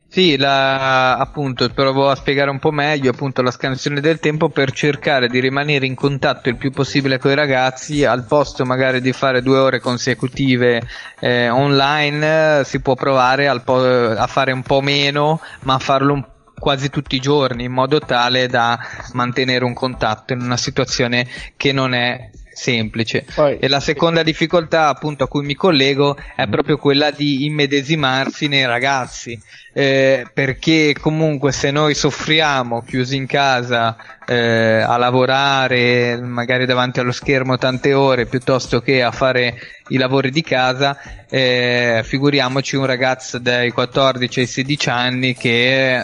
Sì, 0.07 0.37
la, 0.37 1.17
appunto, 1.17 1.69
provo 1.69 2.09
a 2.09 2.15
spiegare 2.15 2.49
un 2.49 2.57
po' 2.57 2.71
meglio 2.71 3.11
appunto 3.11 3.43
la 3.43 3.51
scansione 3.51 4.01
del 4.01 4.19
tempo 4.19 4.49
per 4.49 4.71
cercare 4.71 5.27
di 5.27 5.39
rimanere 5.39 5.85
in 5.85 5.93
contatto 5.93 6.49
il 6.49 6.57
più 6.57 6.71
possibile 6.71 7.19
con 7.19 7.29
i 7.29 7.35
ragazzi, 7.35 8.03
al 8.05 8.25
posto 8.25 8.65
magari 8.65 9.01
di 9.01 9.11
fare 9.13 9.43
due 9.43 9.59
ore 9.59 9.79
consecutive 9.79 10.81
eh, 11.19 11.49
online, 11.49 12.63
si 12.65 12.81
può 12.81 12.95
provare 12.95 13.47
al 13.47 13.61
po- 13.61 13.83
a 13.83 14.25
fare 14.25 14.51
un 14.51 14.63
po' 14.63 14.81
meno, 14.81 15.39
ma 15.61 15.75
a 15.75 15.79
farlo 15.79 16.13
un- 16.13 16.25
quasi 16.59 16.89
tutti 16.89 17.15
i 17.15 17.19
giorni, 17.19 17.63
in 17.63 17.71
modo 17.71 17.99
tale 17.99 18.47
da 18.47 18.77
mantenere 19.13 19.65
un 19.65 19.73
contatto 19.73 20.33
in 20.33 20.41
una 20.41 20.57
situazione 20.57 21.27
che 21.57 21.71
non 21.71 21.93
è 21.93 22.29
semplice. 22.59 23.25
Poi- 23.33 23.57
E 23.57 23.67
la 23.69 23.79
seconda 23.79 24.21
difficoltà 24.21 24.89
appunto 24.89 25.23
a 25.23 25.27
cui 25.27 25.45
mi 25.45 25.55
collego 25.55 26.17
è 26.35 26.45
proprio 26.47 26.77
quella 26.77 27.09
di 27.09 27.45
immedesimarsi 27.45 28.47
nei 28.47 28.65
ragazzi, 28.65 29.39
eh, 29.73 30.25
perché 30.33 30.93
comunque 30.99 31.53
se 31.53 31.71
noi 31.71 31.93
soffriamo 31.95 32.83
chiusi 32.83 33.15
in 33.15 33.27
casa 33.27 33.95
eh, 34.27 34.81
a 34.81 34.97
lavorare 34.97 36.19
magari 36.21 36.65
davanti 36.65 36.99
allo 36.99 37.13
schermo 37.13 37.57
tante 37.57 37.93
ore 37.93 38.25
piuttosto 38.25 38.81
che 38.81 39.01
a 39.01 39.11
fare 39.11 39.55
i 39.87 39.97
lavori 39.97 40.29
di 40.29 40.43
casa, 40.43 40.97
eh, 41.29 42.01
figuriamoci 42.03 42.75
un 42.75 42.85
ragazzo 42.85 43.39
dai 43.39 43.71
14 43.71 44.41
ai 44.41 44.45
16 44.47 44.89
anni 44.89 45.33
che 45.33 45.97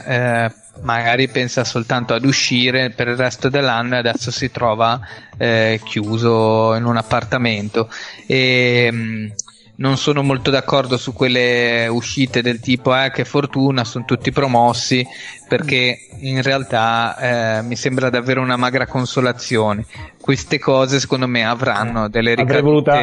eh, 0.45 0.51
magari 0.81 1.27
pensa 1.27 1.63
soltanto 1.63 2.13
ad 2.13 2.25
uscire 2.25 2.89
per 2.91 3.07
il 3.07 3.15
resto 3.15 3.49
dell'anno 3.49 3.95
e 3.95 3.97
adesso 3.99 4.31
si 4.31 4.51
trova 4.51 4.99
eh, 5.37 5.79
chiuso 5.83 6.75
in 6.75 6.85
un 6.85 6.97
appartamento 6.97 7.89
e 8.27 8.91
mh, 8.91 9.33
non 9.77 9.97
sono 9.97 10.23
molto 10.23 10.51
d'accordo 10.51 10.97
su 10.97 11.13
quelle 11.13 11.87
uscite 11.87 12.41
del 12.41 12.59
tipo 12.59 12.95
eh, 12.95 13.11
che 13.11 13.25
fortuna 13.25 13.83
sono 13.83 14.05
tutti 14.05 14.31
promossi 14.31 15.05
perché 15.47 15.97
in 16.21 16.41
realtà 16.41 17.17
eh, 17.57 17.61
mi 17.61 17.75
sembra 17.75 18.09
davvero 18.09 18.41
una 18.41 18.55
magra 18.55 18.87
consolazione 18.87 19.85
queste 20.21 20.59
cose 20.59 20.99
secondo 20.99 21.27
me 21.27 21.45
avranno 21.45 22.07
delle 22.07 22.31
Avrei 22.31 22.45
ricadute 22.45 22.61
voluta, 22.61 23.01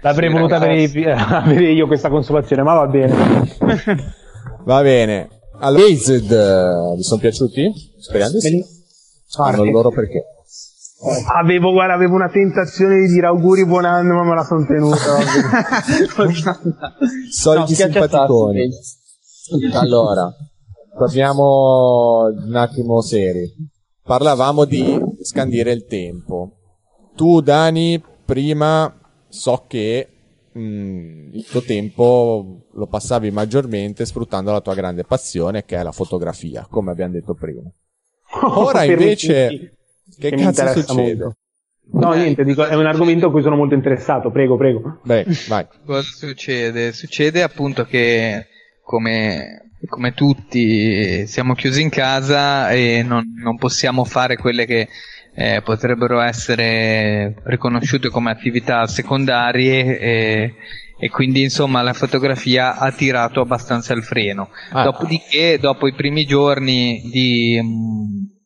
l'avrei 0.00 0.30
voluta 0.30 0.56
avere, 0.56 1.12
avere 1.14 1.70
io 1.70 1.86
questa 1.86 2.08
consolazione, 2.08 2.62
ma 2.62 2.74
va 2.74 2.86
bene. 2.86 3.14
Va 4.64 4.82
bene. 4.82 5.37
Allora, 5.60 5.84
Hazed, 5.84 6.30
eh, 6.30 6.94
vi 6.96 7.02
sono 7.02 7.20
piaciuti? 7.20 7.72
Speriamo 7.98 8.32
di 8.32 8.40
sì. 8.40 8.64
Sanno 9.26 9.64
il 9.64 9.70
loro 9.70 9.90
perché. 9.90 10.24
Avevo, 11.40 11.72
guarda, 11.72 11.94
avevo 11.94 12.14
una 12.14 12.28
tentazione 12.28 13.00
di 13.00 13.08
dire 13.12 13.26
auguri 13.26 13.64
buon 13.66 13.84
anno, 13.84 14.14
ma 14.14 14.24
me 14.24 14.34
la 14.34 14.44
sono 14.44 14.64
tenuta. 14.66 15.18
Soliti 17.30 17.74
simpaticoni. 17.74 18.68
Allora, 19.74 20.32
torniamo 20.96 22.26
un 22.26 22.56
attimo 22.56 23.00
seri. 23.00 23.52
Parlavamo 24.02 24.64
di 24.64 24.98
scandire 25.22 25.72
il 25.72 25.86
tempo. 25.86 26.52
Tu, 27.14 27.40
Dani, 27.40 28.02
prima 28.24 28.92
so 29.28 29.64
che 29.68 30.17
mh, 30.58 31.30
il 31.34 31.46
tuo 31.46 31.62
tempo 31.62 32.66
lo 32.72 32.86
passavi 32.86 33.30
maggiormente 33.30 34.04
sfruttando 34.04 34.50
la 34.50 34.60
tua 34.60 34.74
grande 34.74 35.04
passione 35.04 35.64
che 35.64 35.76
è 35.76 35.82
la 35.82 35.92
fotografia, 35.92 36.66
come 36.68 36.90
abbiamo 36.90 37.12
detto 37.12 37.34
prima. 37.34 37.62
Ora 38.42 38.84
invece, 38.84 39.76
che 40.18 40.30
che 40.30 40.36
cazzo 40.36 40.80
succede? 40.80 41.14
molto. 41.14 41.36
No, 41.90 42.12
niente, 42.12 42.44
dico, 42.44 42.66
è 42.66 42.74
un 42.74 42.84
argomento 42.84 43.28
a 43.28 43.30
cui 43.30 43.40
sono 43.40 43.56
molto 43.56 43.74
interessato, 43.74 44.30
prego, 44.30 44.56
prego. 44.56 45.00
Beh, 45.04 45.24
vai. 45.48 45.66
Cosa 45.86 46.02
succede? 46.02 46.92
Succede 46.92 47.42
appunto 47.42 47.84
che 47.84 48.46
come, 48.82 49.70
come 49.88 50.12
tutti 50.12 51.26
siamo 51.26 51.54
chiusi 51.54 51.80
in 51.80 51.88
casa 51.88 52.70
e 52.70 53.02
non, 53.02 53.24
non 53.42 53.56
possiamo 53.56 54.04
fare 54.04 54.36
quelle 54.36 54.66
che 54.66 54.88
eh, 55.40 55.62
potrebbero 55.62 56.18
essere 56.18 57.36
riconosciute 57.44 58.08
come 58.08 58.32
attività 58.32 58.88
secondarie 58.88 59.96
e, 60.00 60.54
e 60.98 61.08
quindi 61.10 61.42
insomma 61.42 61.80
la 61.80 61.92
fotografia 61.92 62.76
ha 62.76 62.90
tirato 62.90 63.40
abbastanza 63.40 63.94
il 63.94 64.02
freno. 64.02 64.50
Ah. 64.72 64.82
Dopodiché, 64.82 65.58
dopo 65.60 65.86
i 65.86 65.94
primi 65.94 66.24
giorni 66.24 67.08
di... 67.12 67.56
mh, 67.62 68.36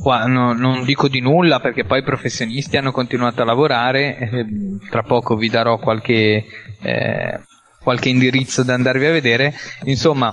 qua 0.00 0.26
no- 0.26 0.52
non 0.52 0.84
dico 0.84 1.08
di 1.08 1.20
nulla 1.20 1.58
perché 1.58 1.84
poi 1.84 1.98
i 1.98 2.04
professionisti 2.04 2.76
hanno 2.76 2.92
continuato 2.92 3.42
a 3.42 3.44
lavorare, 3.44 4.18
eh, 4.18 4.46
tra 4.88 5.02
poco 5.02 5.34
vi 5.34 5.48
darò 5.48 5.78
qualche, 5.78 6.44
eh, 6.80 7.40
qualche 7.82 8.08
indirizzo 8.08 8.62
da 8.62 8.74
andarvi 8.74 9.06
a 9.06 9.10
vedere. 9.10 9.52
Insomma, 9.86 10.32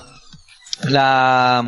la, 0.88 1.63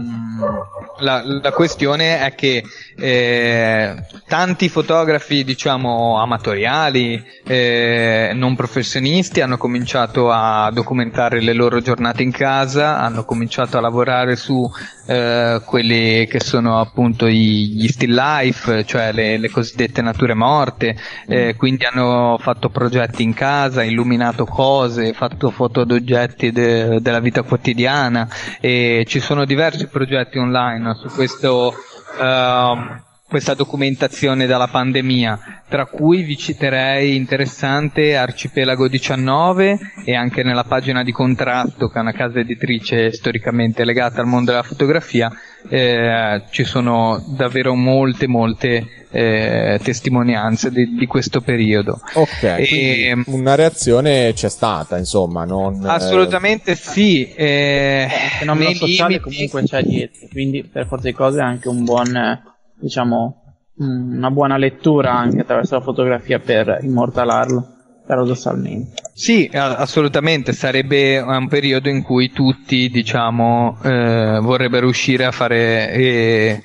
la, 1.00 1.24
la 1.24 1.51
questione 1.51 2.22
è 2.25 2.34
che 2.34 2.63
eh, 2.96 3.96
tanti 4.27 4.70
fotografi, 4.70 5.44
diciamo, 5.44 6.20
amatoriali, 6.22 7.24
eh, 7.46 8.32
non 8.34 8.56
professionisti, 8.56 9.41
hanno 9.41 9.58
cominciato 9.58 10.32
a 10.32 10.70
documentare 10.72 11.41
le 11.41 11.53
loro 11.53 11.82
giornate 11.82 12.24
in 12.24 12.32
casa, 12.32 13.00
hanno 13.00 13.25
cominciato 13.25 13.77
a 13.77 13.82
lavorare 13.82 14.36
su 14.36 14.70
eh, 15.08 15.62
quelli 15.65 16.25
che 16.27 16.39
sono 16.39 16.80
appunto 16.80 17.27
gli 17.27 17.88
still 17.88 18.13
life, 18.13 18.86
cioè 18.86 19.12
le, 19.12 19.38
le 19.38 19.50
cosiddette 19.50 20.01
nature 20.01 20.34
morte, 20.34 20.96
eh, 21.27 21.56
quindi 21.58 21.86
hanno 21.86 22.38
fatto 22.39 22.70
progetti 22.70 23.24
in 23.24 23.34
casa, 23.34 23.84
illuminato 23.84 24.46
cose, 24.46 25.13
fatto 25.13 25.50
foto 25.50 25.82
ad 25.82 25.91
oggetti 25.91 26.51
de- 26.51 27.01
della 27.01 27.20
vita 27.20 27.41
quotidiana 27.41 28.27
e 28.60 29.00
ci 29.05 29.20
sono 29.20 29.46
diversi 29.46 29.88
progetti 29.88 30.38
online 30.38 30.96
su 30.96 31.08
questo 31.10 31.74
ehm, 32.20 33.03
questa 33.32 33.54
documentazione 33.54 34.46
dalla 34.46 34.68
pandemia, 34.68 35.62
tra 35.70 35.86
cui 35.86 36.22
vi 36.24 36.36
citerei 36.38 37.16
interessante 37.16 38.18
Arcipelago 38.18 38.90
19 38.90 39.80
e 40.04 40.14
anche 40.16 40.44
nella 40.44 40.66
pagina 40.66 41.02
di 41.02 41.14
Contrasto, 41.14 41.88
che 41.88 41.98
è 41.98 42.02
una 42.02 42.12
casa 42.12 42.40
editrice 42.40 43.14
storicamente 43.14 43.86
legata 43.86 44.20
al 44.20 44.28
mondo 44.28 44.52
della 44.52 44.64
fotografia, 44.64 45.32
eh, 45.70 46.42
ci 46.50 46.66
sono 46.66 47.24
davvero 47.38 47.74
molte, 47.74 48.28
molte 48.28 49.06
eh, 49.10 49.80
testimonianze 49.82 50.70
di, 50.70 50.94
di 50.96 51.06
questo 51.06 51.40
periodo. 51.40 52.02
Ok, 52.16 52.44
E- 52.44 53.16
una 53.28 53.56
reazione 53.56 54.34
c'è 54.34 54.50
stata, 54.50 54.98
insomma, 54.98 55.46
non... 55.46 55.82
eh, 55.86 55.90
Assolutamente 55.90 56.76
sì. 56.76 57.32
eh, 57.34 58.08
Il 58.12 58.30
fenomeno 58.40 58.74
sociale 58.74 59.20
limiti- 59.20 59.48
comunque 59.50 59.64
c'è 59.64 59.84
dietro, 59.84 60.28
quindi 60.30 60.66
per 60.66 60.86
forza 60.88 61.08
di 61.08 61.14
cose 61.14 61.40
è 61.40 61.44
anche 61.44 61.70
un 61.70 61.86
buon, 61.86 62.14
eh, 62.14 62.42
diciamo, 62.82 63.56
mm, 63.82 64.18
una 64.18 64.32
buona 64.32 64.58
lettura 64.58 65.14
anche 65.14 65.42
attraverso 65.42 65.76
la 65.76 65.82
fotografia 65.82 66.40
per 66.40 66.80
immortalarlo, 66.82 67.68
paradossalmente. 68.06 69.02
Sì, 69.14 69.50
assolutamente, 69.54 70.54
sarebbe 70.54 71.20
un 71.20 71.48
periodo 71.48 71.90
in 71.90 72.02
cui 72.02 72.32
tutti, 72.32 72.90
diciamo, 72.90 73.78
eh, 73.84 74.40
vorrebbero 74.42 74.88
uscire 74.88 75.26
a 75.26 75.32
fare... 75.32 75.92
eh, 75.94 76.64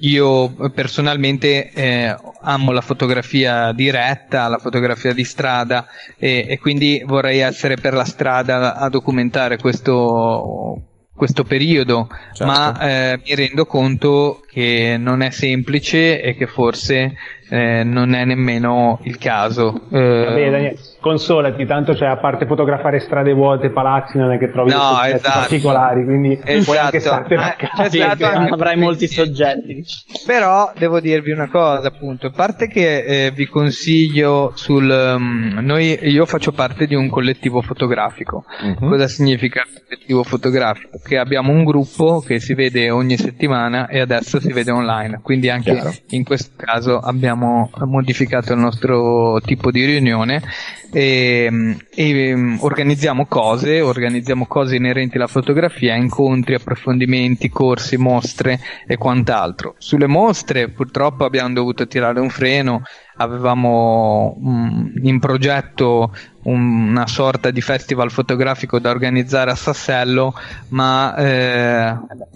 io 0.00 0.52
personalmente 0.74 1.70
eh, 1.70 2.16
amo 2.40 2.72
la 2.72 2.80
fotografia 2.80 3.72
diretta, 3.72 4.48
la 4.48 4.58
fotografia 4.58 5.12
di 5.12 5.22
strada 5.22 5.86
e, 6.18 6.44
e 6.48 6.58
quindi 6.58 7.02
vorrei 7.06 7.38
essere 7.38 7.76
per 7.76 7.94
la 7.94 8.04
strada 8.04 8.74
a 8.74 8.88
documentare 8.88 9.58
questo, 9.58 10.82
questo 11.14 11.44
periodo, 11.44 12.08
Certo. 12.32 12.44
ma 12.46 12.80
eh, 12.80 13.20
mi 13.24 13.34
rendo 13.34 13.64
conto 13.64 14.40
che 14.50 14.96
non 14.98 15.22
è 15.22 15.30
semplice 15.30 16.20
e 16.20 16.34
che 16.34 16.46
forse 16.46 17.14
eh, 17.52 17.82
non 17.84 18.14
è 18.14 18.24
nemmeno 18.24 18.98
il 19.04 19.16
caso. 19.18 19.82
Eh, 19.92 20.24
Vabbè, 20.26 20.50
Daniele, 20.50 20.76
consolati, 21.00 21.66
tanto 21.66 21.94
c'è 21.94 22.06
a 22.06 22.16
parte 22.18 22.46
fotografare 22.46 23.00
strade 23.00 23.32
vuote, 23.32 23.70
palazzi, 23.70 24.18
non 24.18 24.32
è 24.32 24.38
che 24.38 24.50
trovi 24.50 24.70
No, 24.70 25.02
esatto. 25.02 25.38
particolari, 25.40 26.04
quindi 26.04 26.38
puoi 26.64 26.78
anche 26.78 26.96
Esatto. 26.98 27.24
startene 27.26 27.42
a 27.42 27.56
Eh, 27.58 27.66
stato 27.74 27.90
Sì, 27.90 28.00
anche- 28.02 28.24
Avrai 28.52 28.76
molti 28.76 29.06
soggetti. 29.08 29.84
Però 30.26 30.72
devo 30.78 31.00
dirvi 31.00 31.30
una 31.32 31.48
cosa, 31.48 31.88
appunto, 31.88 32.26
a 32.28 32.30
parte 32.30 32.66
che 32.68 33.26
eh, 33.26 33.30
vi 33.32 33.46
consiglio 33.46 34.52
sul 34.54 34.88
um, 35.16 35.58
noi 35.62 35.98
io 36.02 36.26
faccio 36.26 36.52
parte 36.52 36.86
di 36.86 36.94
un 36.94 37.08
collettivo 37.08 37.62
fotografico. 37.62 38.44
Mhm. 38.62 38.88
Cosa 38.90 39.08
significa 39.08 39.62
il 39.66 39.82
collettivo 39.88 40.22
fotografico? 40.24 40.98
Che 41.04 41.18
abbiamo 41.18 41.50
un 41.52 41.64
gruppo 41.64 42.20
che 42.20 42.38
si 42.40 42.54
vede 42.54 42.90
ogni 42.90 43.16
settimana 43.16 43.88
e 43.88 44.00
adesso 44.00 44.38
si 44.40 44.52
vede 44.52 44.70
online. 44.70 45.20
Quindi 45.22 45.48
anche 45.48 45.72
Chiaro. 45.72 45.94
in 46.10 46.24
questo 46.24 46.52
caso 46.56 46.98
abbiamo 46.98 47.70
modificato 47.84 48.52
il 48.52 48.58
nostro 48.58 49.40
tipo 49.44 49.70
di 49.70 49.84
riunione 49.84 50.42
e, 50.92 51.76
e, 51.94 52.32
um, 52.32 52.58
organizziamo 52.60 53.26
cose, 53.26 53.80
organizziamo 53.80 54.46
cose 54.46 54.76
inerenti 54.76 55.16
alla 55.16 55.26
fotografia, 55.26 55.94
incontri, 55.94 56.54
approfondimenti, 56.54 57.48
corsi, 57.48 57.96
mostre 57.96 58.60
e 58.86 58.96
quant'altro. 58.96 59.74
Sulle 59.78 60.06
mostre 60.06 60.68
purtroppo 60.68 61.24
abbiamo 61.24 61.52
dovuto 61.52 61.86
tirare 61.86 62.20
un 62.20 62.30
freno, 62.30 62.82
avevamo 63.16 64.36
mm, 64.40 65.04
in 65.04 65.18
progetto 65.20 66.12
una 66.42 67.06
sorta 67.06 67.50
di 67.50 67.60
festival 67.60 68.10
fotografico 68.10 68.78
da 68.78 68.90
organizzare 68.90 69.50
a 69.50 69.54
Sassello, 69.54 70.34
ma 70.68 71.14
eh, 71.16 71.94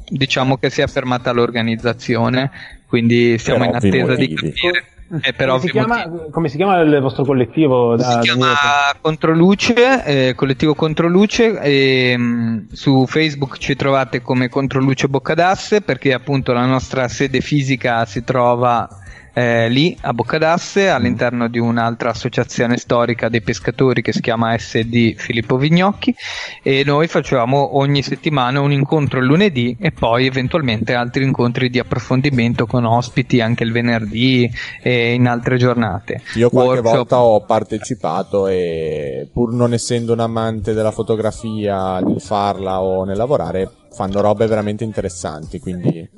diciamo 0.08 0.58
che 0.58 0.70
si 0.70 0.82
è 0.82 0.86
fermata 0.86 1.32
l'organizzazione, 1.32 2.50
quindi 2.86 3.38
siamo 3.38 3.64
in 3.64 3.74
attesa 3.74 4.14
di 4.14 4.28
motivi. 4.28 4.34
capire. 4.34 4.84
eh, 5.22 5.34
come, 5.46 5.60
si 5.60 5.70
chiama, 5.70 6.10
come 6.30 6.48
si 6.48 6.56
chiama 6.56 6.78
il 6.80 7.00
vostro 7.00 7.24
collettivo? 7.24 7.96
Si 7.98 8.04
da- 8.04 8.18
chiama 8.20 8.46
Daniele? 8.46 8.98
Controluce, 9.00 10.04
eh, 10.04 10.34
collettivo 10.34 10.74
Controluce, 10.74 11.60
e, 11.60 12.16
mh, 12.16 12.66
su 12.72 13.06
Facebook 13.06 13.56
ci 13.58 13.74
trovate 13.74 14.20
come 14.20 14.48
Controluce 14.48 15.08
Boccadasse 15.08 15.80
perché 15.80 16.12
appunto 16.12 16.52
la 16.52 16.66
nostra 16.66 17.08
sede 17.08 17.40
fisica 17.40 18.04
si 18.04 18.22
trova 18.22 18.86
eh, 19.35 19.68
lì 19.68 19.97
a 20.01 20.12
Boccadasse 20.12 20.88
all'interno 20.88 21.49
di 21.49 21.59
un'altra 21.59 22.11
associazione 22.11 22.77
storica 22.77 23.29
dei 23.29 23.42
pescatori 23.42 24.01
che 24.01 24.12
si 24.12 24.20
chiama 24.20 24.57
SD 24.57 25.16
Filippo 25.16 25.57
Vignocchi 25.57 26.14
e 26.62 26.85
noi 26.85 27.09
facciamo 27.09 27.77
ogni 27.77 28.03
settimana 28.03 28.61
un 28.61 28.70
incontro 28.73 29.18
il 29.18 29.27
lunedì 29.27 29.77
e 29.81 29.90
poi 29.90 30.27
eventualmente 30.27 30.94
altri 30.94 31.25
incontri 31.25 31.68
di 31.68 31.81
approfondimento 31.81 32.66
con 32.66 32.85
ospiti 32.85 33.40
anche 33.40 33.64
il 33.64 33.73
venerdì 33.73 34.49
e 34.81 35.14
in 35.14 35.27
altre 35.27 35.57
giornate. 35.57 36.23
Io 36.35 36.49
qualche 36.49 36.75
Workshop. 36.75 36.97
volta 36.97 37.20
ho 37.20 37.44
partecipato 37.44 38.47
e 38.47 39.29
pur 39.33 39.53
non 39.53 39.73
essendo 39.73 40.12
un 40.12 40.20
amante 40.20 40.75
della 40.75 40.92
fotografia 40.92 41.99
nel 41.99 42.20
farla 42.20 42.81
o 42.81 43.05
nel 43.05 43.16
lavorare, 43.16 43.68
fanno 43.90 44.20
robe 44.20 44.47
veramente 44.47 44.85
interessanti, 44.85 45.59
quindi 45.59 46.09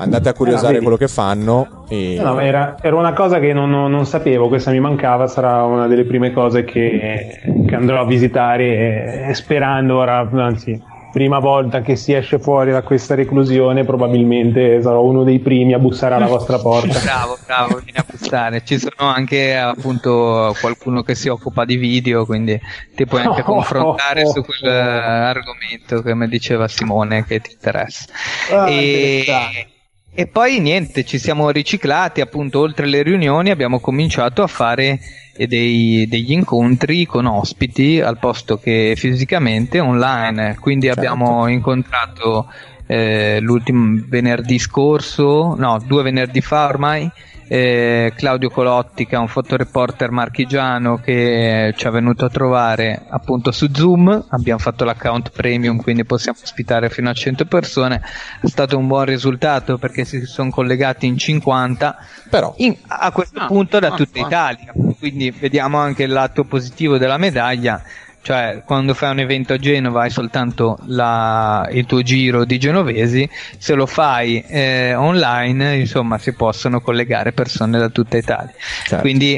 andate 0.00 0.28
a 0.28 0.32
curiosare 0.34 0.78
Ah, 0.78 0.80
quello 0.80 0.96
che 0.96 1.08
fanno 1.08 1.84
e 1.88 2.16
No, 2.18 2.34
no, 2.34 2.40
era, 2.40 2.76
era 2.80 2.96
una 2.96 3.12
cosa 3.12 3.38
che 3.38 3.52
non, 3.52 3.70
non- 3.70 3.90
non 3.90 4.06
sapevo, 4.06 4.48
questa 4.48 4.70
mi 4.70 4.80
mancava, 4.80 5.26
sarà 5.26 5.64
una 5.64 5.86
delle 5.86 6.04
prime 6.04 6.32
cose 6.32 6.64
che, 6.64 7.40
che 7.66 7.74
andrò 7.74 8.00
a 8.00 8.04
visitare 8.06 8.64
e, 8.64 9.28
e 9.30 9.34
sperando 9.34 9.98
ora, 9.98 10.28
anzi, 10.32 10.80
prima 11.12 11.38
volta 11.40 11.80
che 11.80 11.96
si 11.96 12.12
esce 12.12 12.38
fuori 12.38 12.70
da 12.70 12.82
questa 12.82 13.14
reclusione, 13.14 13.84
probabilmente 13.84 14.80
sarò 14.80 15.02
uno 15.02 15.24
dei 15.24 15.40
primi 15.40 15.72
a 15.74 15.78
bussare 15.78 16.14
alla 16.14 16.26
vostra 16.26 16.58
porta. 16.58 16.98
Bravo, 17.02 17.36
bravo, 17.44 17.80
vieni 17.82 17.98
a 17.98 18.04
bussare. 18.08 18.62
Ci 18.64 18.78
sono 18.78 19.10
anche 19.10 19.56
appunto 19.56 20.54
qualcuno 20.60 21.02
che 21.02 21.14
si 21.16 21.28
occupa 21.28 21.64
di 21.64 21.76
video, 21.76 22.24
quindi 22.24 22.58
ti 22.94 23.06
puoi 23.06 23.22
anche 23.22 23.40
Oh, 23.50 23.52
confrontare 23.52 24.22
oh, 24.22 24.30
su 24.30 24.44
quell'argomento 24.44 26.02
che 26.02 26.14
mi 26.14 26.28
diceva 26.28 26.68
Simone 26.68 27.24
che 27.24 27.40
ti 27.40 27.50
interessa. 27.52 28.04
Ah, 28.52 28.68
e, 28.70 29.18
interessante. 29.18 29.68
E 30.12 30.26
poi 30.26 30.58
niente, 30.60 31.04
ci 31.04 31.18
siamo 31.18 31.50
riciclati, 31.50 32.20
appunto, 32.20 32.60
oltre 32.60 32.86
le 32.86 33.02
riunioni 33.02 33.50
abbiamo 33.50 33.80
cominciato 33.80 34.42
a 34.42 34.46
fare 34.46 34.98
dei- 35.36 36.06
degli 36.08 36.32
incontri 36.32 37.06
con 37.06 37.26
ospiti 37.26 38.00
al 38.00 38.18
posto 38.18 38.58
che 38.58 38.94
fisicamente 38.96 39.78
online. 39.78 40.56
Quindi 40.60 40.86
Certo. 40.86 41.00
abbiamo 41.00 41.46
incontrato 41.46 42.48
eh, 42.86 43.38
l'ultimo 43.40 44.02
venerdì 44.08 44.58
scorso, 44.58 45.54
no, 45.56 45.80
due 45.86 46.02
venerdì 46.02 46.40
fa 46.40 46.66
ormai, 46.66 47.08
eh, 47.52 48.12
Claudio 48.14 48.48
Colotti 48.48 49.06
che 49.06 49.16
è 49.16 49.18
un 49.18 49.26
fotoreporter 49.26 50.12
marchigiano 50.12 50.98
che 50.98 51.74
ci 51.76 51.84
è 51.84 51.90
venuto 51.90 52.24
a 52.24 52.28
trovare 52.28 53.06
appunto 53.08 53.50
su 53.50 53.68
Zoom, 53.72 54.26
abbiamo 54.28 54.60
fatto 54.60 54.84
l'account 54.84 55.32
premium 55.32 55.82
quindi 55.82 56.04
possiamo 56.04 56.38
ospitare 56.40 56.90
fino 56.90 57.10
a 57.10 57.12
100 57.12 57.46
persone, 57.46 58.00
è 58.40 58.46
stato 58.46 58.78
un 58.78 58.86
buon 58.86 59.04
risultato 59.06 59.78
perché 59.78 60.04
si 60.04 60.24
sono 60.26 60.50
collegati 60.50 61.06
in 61.06 61.18
50 61.18 61.96
Però, 62.30 62.54
in- 62.58 62.76
a 62.86 63.10
questo 63.10 63.40
Ah, 63.40 63.46
punto 63.46 63.80
da 63.80 63.88
ah, 63.88 63.96
tutta 63.96 64.20
ah. 64.22 64.26
Italia, 64.26 64.72
quindi 64.96 65.32
vediamo 65.32 65.78
anche 65.78 66.04
il 66.04 66.12
lato 66.12 66.44
positivo 66.44 66.98
della 66.98 67.18
medaglia. 67.18 67.82
Cioè, 68.22 68.62
quando 68.66 68.92
fai 68.92 69.12
un 69.12 69.18
evento 69.20 69.54
a 69.54 69.56
Genova 69.56 70.02
hai 70.02 70.10
soltanto 70.10 70.78
la- 70.86 71.66
il 71.72 71.86
tuo 71.86 72.02
giro 72.02 72.44
di 72.44 72.58
genovesi, 72.58 73.28
se 73.56 73.74
lo 73.74 73.86
fai 73.86 74.44
eh, 74.46 74.94
online, 74.94 75.76
insomma, 75.76 76.18
si 76.18 76.34
possono 76.34 76.80
collegare 76.80 77.32
persone 77.32 77.78
da 77.78 77.88
tutta 77.88 78.18
Italia. 78.18 78.52
Certo. 78.84 79.00
Quindi, 79.00 79.34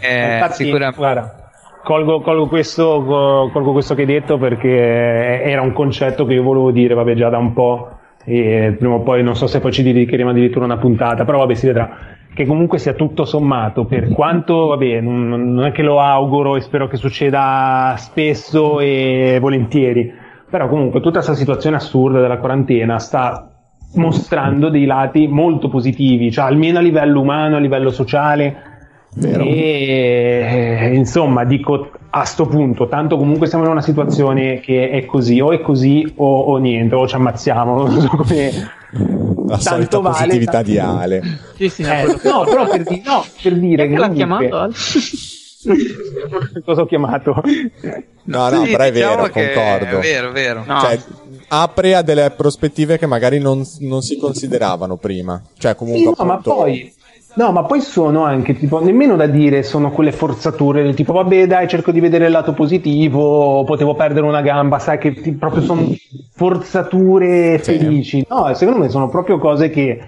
eh, 0.00 0.34
Infatti, 0.34 0.64
sicuramente. 0.64 0.96
guarda, 0.96 1.50
colgo, 1.84 2.20
colgo 2.22 2.48
questo, 2.48 3.04
co- 3.04 3.50
colgo 3.52 3.72
questo 3.72 3.94
che 3.94 4.00
hai 4.02 4.06
detto 4.06 4.38
perché 4.38 5.42
era 5.42 5.60
un 5.60 5.72
concetto 5.72 6.24
che 6.24 6.32
io 6.34 6.42
volevo 6.42 6.70
dire, 6.70 6.94
vabbè, 6.94 7.14
già 7.14 7.28
da 7.28 7.38
un 7.38 7.52
po', 7.52 7.98
e 8.24 8.74
prima 8.78 8.94
o 8.94 9.00
poi 9.02 9.22
non 9.22 9.36
so 9.36 9.46
se 9.46 9.60
poi 9.60 9.72
ci 9.72 9.82
dedicheremo 9.82 10.30
addirittura 10.30 10.64
una 10.64 10.78
puntata, 10.78 11.24
però 11.24 11.38
vabbè, 11.38 11.54
si 11.54 11.66
vedrà. 11.66 11.96
Che 12.34 12.46
comunque 12.46 12.78
sia 12.78 12.94
tutto 12.94 13.24
sommato, 13.26 13.84
per 13.84 14.08
quanto, 14.08 14.68
vabbè, 14.68 15.00
non, 15.00 15.28
non 15.28 15.64
è 15.66 15.72
che 15.72 15.82
lo 15.82 16.00
auguro 16.00 16.56
e 16.56 16.62
spero 16.62 16.88
che 16.88 16.96
succeda 16.96 17.94
spesso 17.98 18.80
e 18.80 19.38
volentieri, 19.38 20.10
però 20.48 20.66
comunque 20.68 21.00
tutta 21.00 21.16
questa 21.16 21.34
situazione 21.34 21.76
assurda 21.76 22.20
della 22.20 22.38
quarantena 22.38 22.98
sta 22.98 23.52
mostrando 23.94 24.70
dei 24.70 24.86
lati 24.86 25.26
molto 25.26 25.68
positivi, 25.68 26.30
cioè 26.30 26.46
almeno 26.46 26.78
a 26.78 26.82
livello 26.82 27.20
umano, 27.20 27.56
a 27.56 27.58
livello 27.58 27.90
sociale, 27.90 28.56
Vero. 29.14 29.44
e 29.44 30.80
eh, 30.80 30.94
insomma, 30.94 31.44
dico 31.44 31.90
a 32.10 32.24
sto 32.24 32.46
punto, 32.46 32.88
tanto 32.88 33.16
comunque 33.16 33.46
siamo 33.46 33.64
in 33.64 33.70
una 33.70 33.80
situazione 33.80 34.60
che 34.60 34.90
è 34.90 35.04
così, 35.04 35.40
o 35.40 35.52
è 35.52 35.60
così 35.60 36.10
o, 36.16 36.40
o 36.40 36.56
niente, 36.56 36.94
o 36.94 37.06
ci 37.06 37.14
ammazziamo, 37.14 37.76
non 37.88 38.00
so 38.00 38.08
come. 38.08 38.50
La 39.56 39.62
tanto 39.62 39.70
solita 39.70 39.98
vale, 39.98 40.14
positività 40.18 40.52
tanto- 40.52 40.70
di 40.70 40.78
Ale. 40.78 41.38
Sì, 41.56 41.68
sì, 41.68 41.82
no, 41.82 41.92
Eh, 41.92 42.04
no, 42.22 42.44
però 42.44 42.68
per, 42.68 42.82
di- 42.84 43.02
no, 43.04 43.24
per 43.42 43.54
dire 43.58 43.88
che 43.88 43.96
l'ha 43.96 44.08
comunque- 44.08 44.48
chiamato? 44.48 44.72
Cosa 46.64 46.80
ho 46.82 46.86
chiamato? 46.86 47.40
No, 48.24 48.48
no, 48.48 48.64
Sì, 48.64 48.70
però 48.72 48.82
è 48.84 48.90
diciamo 48.92 49.16
vero, 49.16 49.30
concordo. 49.30 49.98
È 49.98 50.00
vero, 50.00 50.28
è 50.28 50.32
vero. 50.32 50.64
No. 50.66 50.80
Cioè, 50.80 51.00
apre 51.48 51.94
a 51.94 52.02
delle 52.02 52.30
prospettive 52.36 52.98
che 52.98 53.06
magari 53.06 53.38
non, 53.38 53.64
non 53.80 54.02
si 54.02 54.16
consideravano 54.16 54.96
prima. 54.96 55.40
Cioè, 55.58 55.74
comunque, 55.76 56.12
Sì, 56.14 56.18
no, 56.18 56.24
ma 56.24 56.34
appunto, 56.34 56.54
poi. 56.60 56.92
No, 57.34 57.50
ma 57.50 57.64
poi 57.64 57.80
sono 57.80 58.24
anche 58.24 58.54
tipo, 58.54 58.82
nemmeno 58.84 59.16
da 59.16 59.26
dire 59.26 59.62
sono 59.62 59.90
quelle 59.90 60.12
forzature 60.12 60.82
del 60.82 60.94
tipo, 60.94 61.14
vabbè, 61.14 61.46
dai, 61.46 61.66
cerco 61.66 61.90
di 61.90 61.98
vedere 62.00 62.26
il 62.26 62.30
lato 62.30 62.52
positivo, 62.52 63.64
potevo 63.64 63.94
perdere 63.94 64.26
una 64.26 64.42
gamba, 64.42 64.78
sai 64.78 64.98
che 64.98 65.14
ti- 65.14 65.32
proprio 65.32 65.62
sono 65.62 65.86
forzature 66.34 67.58
Sì. 67.62 67.78
felici. 67.78 68.26
No, 68.28 68.52
secondo 68.54 68.80
me 68.80 68.90
sono 68.90 69.08
proprio 69.08 69.38
cose 69.38 69.70
che 69.70 69.98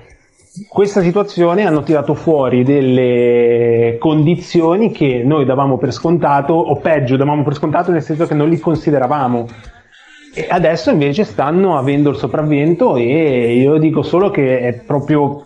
questa 0.69 1.01
situazione 1.01 1.65
hanno 1.67 1.83
tirato 1.83 2.13
fuori 2.15 2.63
delle 2.63 3.97
condizioni 3.99 4.93
che 4.93 5.23
noi 5.25 5.47
davamo 5.47 5.79
per 5.79 5.93
scontato, 5.93 6.53
o 6.53 6.77
peggio, 6.77 7.17
davamo 7.17 7.43
per 7.43 7.55
scontato 7.55 7.91
nel 7.91 8.03
senso 8.03 8.27
che 8.27 8.35
non 8.35 8.51
li 8.51 8.59
consideravamo. 8.59 9.47
E 10.35 10.47
adesso 10.51 10.91
invece 10.91 11.25
stanno 11.25 11.79
avendo 11.79 12.11
il 12.11 12.17
sopravvento 12.17 12.97
e 12.97 13.55
io 13.57 13.79
dico 13.79 14.03
solo 14.03 14.31
che 14.31 14.59
è 14.59 14.73
proprio 14.75 15.43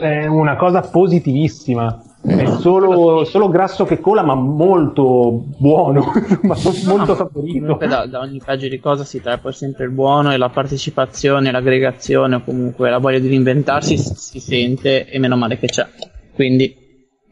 è 0.00 0.26
una 0.26 0.56
cosa 0.56 0.80
positivissima. 0.80 2.02
È 2.26 2.44
solo, 2.58 3.24
solo 3.24 3.48
grasso 3.48 3.84
che 3.84 4.00
cola, 4.00 4.22
ma 4.22 4.34
molto 4.34 5.44
buono, 5.58 6.10
ma 6.42 6.56
molto 6.86 7.14
saporito. 7.14 7.60
Comunque 7.60 7.86
da, 7.86 8.06
da 8.06 8.18
ogni 8.18 8.40
peggio 8.44 8.66
di 8.68 8.80
cosa 8.80 9.04
si 9.04 9.20
trae 9.20 9.38
poi 9.38 9.52
sempre 9.52 9.84
il 9.84 9.90
buono 9.92 10.32
e 10.32 10.36
la 10.36 10.48
partecipazione, 10.48 11.52
l'aggregazione 11.52 12.34
o 12.36 12.42
comunque 12.44 12.90
la 12.90 12.98
voglia 12.98 13.20
di 13.20 13.28
reinventarsi 13.28 13.96
si, 13.96 14.14
si 14.16 14.40
sente 14.40 15.06
e 15.06 15.18
meno 15.20 15.36
male 15.36 15.56
che 15.56 15.66
c'è. 15.68 15.86
Quindi 16.34 16.74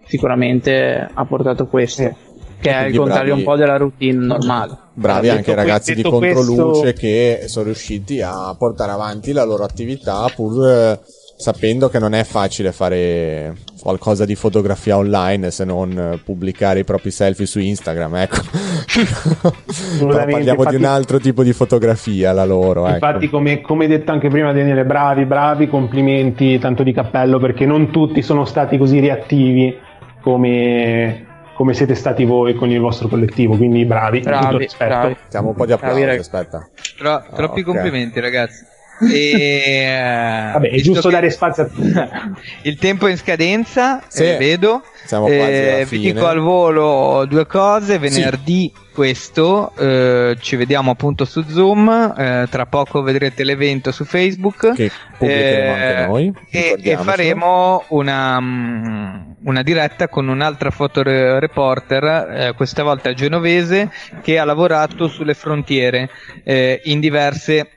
sicuramente 0.06 1.08
ha 1.12 1.24
portato 1.24 1.66
questo, 1.66 2.02
Sì. 2.02 2.14
che 2.60 2.70
è 2.70 2.86
il 2.86 2.96
contrario 2.96 3.34
bravi- 3.34 3.40
un 3.40 3.44
po' 3.46 3.56
della 3.56 3.76
routine 3.76 4.24
normale. 4.26 4.78
bravi 4.94 5.28
anche 5.28 5.50
i 5.50 5.54
ragazzi 5.54 5.94
di 5.94 6.02
Controluce 6.02 6.80
questo- 6.82 7.00
che 7.00 7.42
sono 7.46 7.64
riusciti 7.64 8.20
a 8.22 8.54
portare 8.56 8.92
avanti 8.92 9.32
la 9.32 9.44
loro 9.44 9.64
attività 9.64 10.26
pur 10.34 10.64
eh, 10.68 11.00
sapendo 11.36 11.88
che 11.88 11.98
non 11.98 12.14
è 12.14 12.24
facile 12.24 12.72
fare 12.72 13.54
qualcosa 13.80 14.24
di 14.24 14.34
fotografia 14.34 14.96
online 14.96 15.50
se 15.50 15.64
non 15.64 16.20
pubblicare 16.24 16.80
i 16.80 16.84
propri 16.84 17.10
selfie 17.10 17.44
su 17.46 17.58
Instagram, 17.58 18.16
ecco. 18.16 18.36
Però 19.98 20.08
parliamo 20.08 20.38
di 20.38 20.48
infatti- 20.48 20.76
un 20.76 20.84
altro 20.84 21.18
tipo 21.18 21.42
di 21.42 21.52
fotografia, 21.52 22.32
la 22.32 22.44
loro, 22.44 22.86
ecco. 22.86 22.94
Infatti, 22.94 23.28
come, 23.28 23.60
come 23.60 23.86
detto 23.86 24.12
anche 24.12 24.28
prima, 24.28 24.52
Daniele, 24.52 24.84
bravi, 24.84 25.24
bravi, 25.26 25.68
complimenti, 25.68 26.58
tanto 26.58 26.82
di 26.82 26.92
cappello, 26.92 27.38
perché 27.38 27.66
non 27.66 27.90
tutti 27.90 28.22
sono 28.22 28.44
stati 28.44 28.78
così 28.78 29.00
reattivi 29.00 29.76
come, 30.22 31.26
come 31.54 31.74
siete 31.74 31.94
stati 31.94 32.24
voi 32.24 32.54
con 32.54 32.70
il 32.70 32.80
vostro 32.80 33.08
collettivo. 33.08 33.56
Quindi 33.56 33.84
bravi, 33.84 34.20
tutto 34.20 34.30
Bravi, 34.30 34.56
rispetto. 34.58 34.90
bravi. 34.94 35.16
Siamo 35.28 35.48
un 35.48 35.54
po' 35.54 35.66
di 35.66 35.72
applausi, 35.72 36.02
Bravi, 36.02 36.18
aspetta. 36.18 36.68
Tro- 36.96 37.24
troppi 37.34 37.60
ok. 37.60 37.66
complimenti, 37.66 38.20
ragazzi. 38.20 38.72
E, 39.00 40.50
Vabbè, 40.52 40.70
è 40.70 40.80
giusto 40.80 41.10
dare 41.10 41.30
spazio 41.30 41.64
a 41.64 42.30
Il 42.62 42.76
tempo 42.76 43.06
è 43.06 43.10
in 43.10 43.16
scadenza, 43.16 44.02
Sì. 44.08 44.24
eh, 44.24 44.36
vedo. 44.36 44.82
Siamo 45.04 45.26
quasi 45.26 45.40
alla 45.42 45.78
Eh, 45.78 45.86
vi 45.88 45.98
dico 45.98 46.26
al 46.26 46.38
volo 46.38 47.26
due 47.26 47.46
cose. 47.46 47.98
Venerdì 47.98 48.72
questo 48.94 49.72
eh, 49.76 50.36
ci 50.40 50.56
vediamo 50.56 50.92
appunto 50.92 51.24
su 51.24 51.42
Zoom. 51.46 52.14
eh, 52.16 52.46
tra 52.48 52.64
poco 52.66 53.02
vedrete 53.02 53.44
l'evento 53.44 53.90
su 53.92 54.04
Facebook. 54.04 54.72
Che 54.74 54.90
pubblicheremo 55.18 55.76
Eh, 55.76 55.82
anche 55.84 56.06
noi. 56.06 56.32
E, 56.50 56.78
e 56.80 56.96
faremo 56.96 57.84
una, 57.88 58.40
mm, 58.40 59.20
una 59.44 59.62
diretta 59.62 60.08
con 60.08 60.28
un'altra 60.28 60.70
fotoreporter, 60.70 62.04
eh, 62.04 62.52
questa 62.54 62.82
volta 62.82 63.12
genovese, 63.12 63.90
che 64.22 64.38
ha 64.38 64.44
lavorato 64.44 65.08
sulle 65.08 65.34
frontiere 65.34 66.08
eh, 66.44 66.80
in 66.84 67.00
diverse 67.00 67.68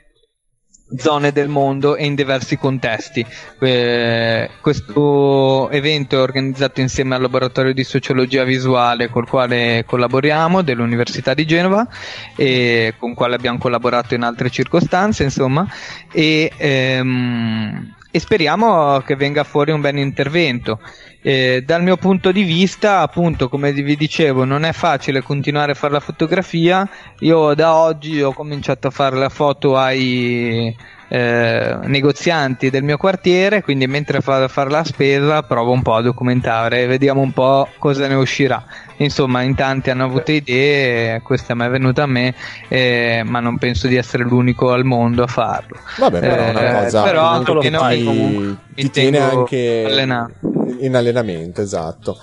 zone 0.96 1.32
del 1.32 1.50
mondo 1.50 1.96
e 1.96 2.06
in 2.06 2.16
diversi 2.16 2.58
contesti. 2.58 3.26
Eh, 3.60 4.50
questo 4.62 5.70
evento 5.70 6.18
è 6.18 6.22
organizzato 6.22 6.82
insieme 6.82 7.16
al 7.16 7.22
laboratorio 7.22 7.74
di 7.74 7.84
sociologia 7.84 8.44
visuale 8.44 9.10
col 9.10 9.28
quale 9.28 9.84
collaboriamo 9.86 10.62
dell'Università 10.62 11.34
di 11.34 11.46
Genova 11.46 11.88
e 12.36 12.94
con 12.98 13.14
quale 13.14 13.36
abbiamo 13.36 13.58
collaborato 13.58 14.16
in 14.16 14.24
altre 14.24 14.50
circostanze, 14.50 15.24
insomma, 15.24 15.68
e, 16.12 16.52
ehm, 16.56 17.96
e 18.10 18.20
speriamo 18.20 19.02
che 19.02 19.16
venga 19.16 19.44
fuori 19.44 19.72
un 19.72 19.82
bel 19.82 19.98
intervento. 19.98 20.80
Eh, 21.22 21.64
dal 21.66 21.84
mio 21.84 21.98
punto 21.98 22.32
di 22.32 22.44
vista, 22.44 23.00
appunto, 23.02 23.50
come 23.50 23.74
vi 23.74 23.96
dicevo, 23.96 24.46
non 24.46 24.64
è 24.64 24.72
facile 24.72 25.22
continuare 25.22 25.74
a 25.74 25.76
fare 25.76 25.94
la 25.94 26.00
fotografia. 26.00 26.88
Io 27.20 27.54
da 27.54 27.76
oggi 27.76 28.22
ho 28.22 28.34
cominciato 28.34 28.88
a 28.88 28.92
fare 28.92 29.18
la 29.18 29.30
foto 29.30 29.76
ai 29.78 30.74
eh, 31.10 31.78
negozianti 31.84 32.70
del 32.70 32.84
mio 32.84 32.98
quartiere, 32.98 33.62
quindi 33.62 33.88
mentre 33.88 34.20
vado 34.24 34.46
a 34.46 34.48
fare 34.48 34.70
la 34.70 34.84
spesa 34.84 35.42
provo 35.42 35.72
un 35.72 35.82
po' 35.82 35.96
a 35.96 36.02
documentare, 36.02 36.86
vediamo 36.86 37.22
un 37.22 37.32
po' 37.32 37.68
cosa 37.78 38.08
ne 38.08 38.16
uscirà. 38.16 38.64
Insomma, 38.98 39.42
in 39.42 39.56
tanti 39.56 39.90
hanno 39.90 40.06
avuto 40.06 40.32
idee, 40.32 41.22
questa 41.22 41.56
mi 41.56 41.66
è 41.66 41.70
venuta 41.70 42.04
a 42.04 42.08
me, 42.08 42.34
eh, 42.68 43.22
ma 43.26 43.40
non 43.40 43.58
penso 43.58 43.88
di 43.88 43.96
essere 43.96 44.24
l'unico 44.24 44.72
al 44.72 44.86
mondo 44.86 45.24
a 45.24 45.28
farlo. 45.28 45.78
Vabbè, 45.98 46.20
però 46.20 46.36
è 46.36 46.50
una 46.50 46.70
Eh, 46.70 46.84
cosa 46.84 47.04
però 47.04 47.28
comunque 47.44 47.54
anche 47.54 47.70
che 47.70 47.70
noi 47.70 47.98
ti, 47.98 48.04
comunque 48.04 48.58
ti 48.76 48.84
mi 48.84 48.90
tiene 48.90 49.18
anche 49.20 49.84
allenato. 49.86 50.34
In 50.80 50.96
allenamento, 50.96 51.62
esatto. 51.62 52.18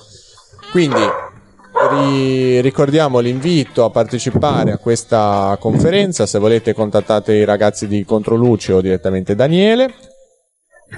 Quindi 0.70 1.00
ri- 1.90 2.60
ricordiamo 2.60 3.18
l'invito 3.20 3.84
a 3.84 3.90
partecipare 3.90 4.72
a 4.72 4.78
questa 4.78 5.56
conferenza, 5.60 6.26
se 6.26 6.38
volete 6.38 6.72
contattate 6.74 7.34
i 7.34 7.44
ragazzi 7.44 7.86
di 7.86 8.04
Controluce 8.04 8.72
o 8.72 8.80
direttamente 8.80 9.34
Daniele 9.34 9.92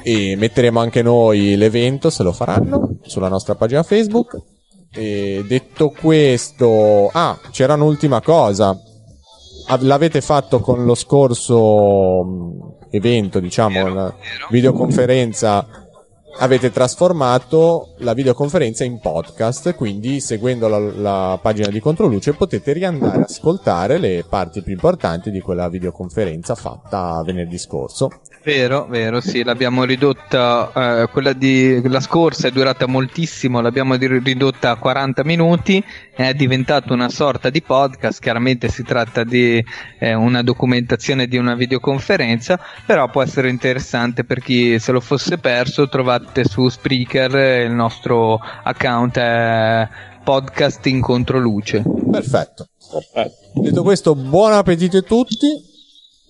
e 0.02 0.36
metteremo 0.36 0.78
anche 0.80 1.02
noi 1.02 1.56
l'evento 1.56 2.10
se 2.10 2.22
lo 2.22 2.32
faranno 2.32 2.98
sulla 3.02 3.28
nostra 3.28 3.54
pagina 3.54 3.82
Facebook. 3.82 4.36
E 4.92 5.44
detto 5.46 5.90
questo, 5.90 7.10
ah, 7.12 7.38
c'era 7.50 7.74
un'ultima 7.74 8.20
cosa. 8.22 8.78
Av- 9.68 9.82
L'avete 9.82 10.20
fatto 10.20 10.60
con 10.60 10.84
lo 10.84 10.94
scorso 10.94 12.22
mh, 12.24 12.86
evento, 12.90 13.40
diciamo, 13.40 13.82
Vero, 13.82 13.94
la 13.94 14.04
vero. 14.04 14.46
videoconferenza 14.50 15.66
avete 16.38 16.70
trasformato 16.70 17.94
la 17.98 18.12
videoconferenza 18.12 18.84
in 18.84 19.00
podcast, 19.00 19.74
quindi 19.74 20.20
seguendo 20.20 20.68
la, 20.68 20.78
la 20.78 21.38
pagina 21.40 21.68
di 21.68 21.80
Controluce 21.80 22.34
potete 22.34 22.72
riandare 22.72 23.18
a 23.18 23.24
ascoltare 23.24 23.98
le 23.98 24.24
parti 24.28 24.62
più 24.62 24.72
importanti 24.72 25.30
di 25.30 25.40
quella 25.40 25.68
videoconferenza 25.68 26.54
fatta 26.54 27.22
venerdì 27.24 27.58
scorso. 27.58 28.10
Vero, 28.46 28.86
vero, 28.88 29.20
sì, 29.20 29.42
l'abbiamo 29.42 29.82
ridotta, 29.82 31.02
eh, 31.02 31.08
quella 31.08 31.32
di 31.32 31.80
la 31.88 31.98
scorsa 31.98 32.46
è 32.46 32.52
durata 32.52 32.86
moltissimo, 32.86 33.60
l'abbiamo 33.60 33.96
ridotta 33.96 34.70
a 34.70 34.76
40 34.76 35.24
minuti, 35.24 35.82
è 36.14 36.32
diventata 36.32 36.92
una 36.92 37.08
sorta 37.08 37.50
di 37.50 37.60
podcast, 37.60 38.20
chiaramente 38.20 38.68
si 38.68 38.84
tratta 38.84 39.24
di 39.24 39.64
eh, 39.98 40.14
una 40.14 40.42
documentazione 40.42 41.26
di 41.26 41.36
una 41.36 41.56
videoconferenza, 41.56 42.60
però 42.86 43.10
può 43.10 43.20
essere 43.20 43.48
interessante 43.48 44.22
per 44.22 44.38
chi 44.38 44.78
se 44.78 44.92
lo 44.92 45.00
fosse 45.00 45.38
perso, 45.38 45.88
trovate 45.88 46.25
su 46.44 46.68
Spreaker 46.68 47.64
il 47.66 47.72
nostro 47.72 48.38
account 48.62 49.18
è 49.18 49.88
podcast 50.22 50.84
in 50.86 51.00
controluce. 51.00 51.82
Perfetto. 52.10 52.68
Perfetto. 52.90 53.60
Detto 53.60 53.82
questo, 53.82 54.14
buon 54.14 54.52
appetito 54.52 54.98
a 54.98 55.02
tutti. 55.02 55.46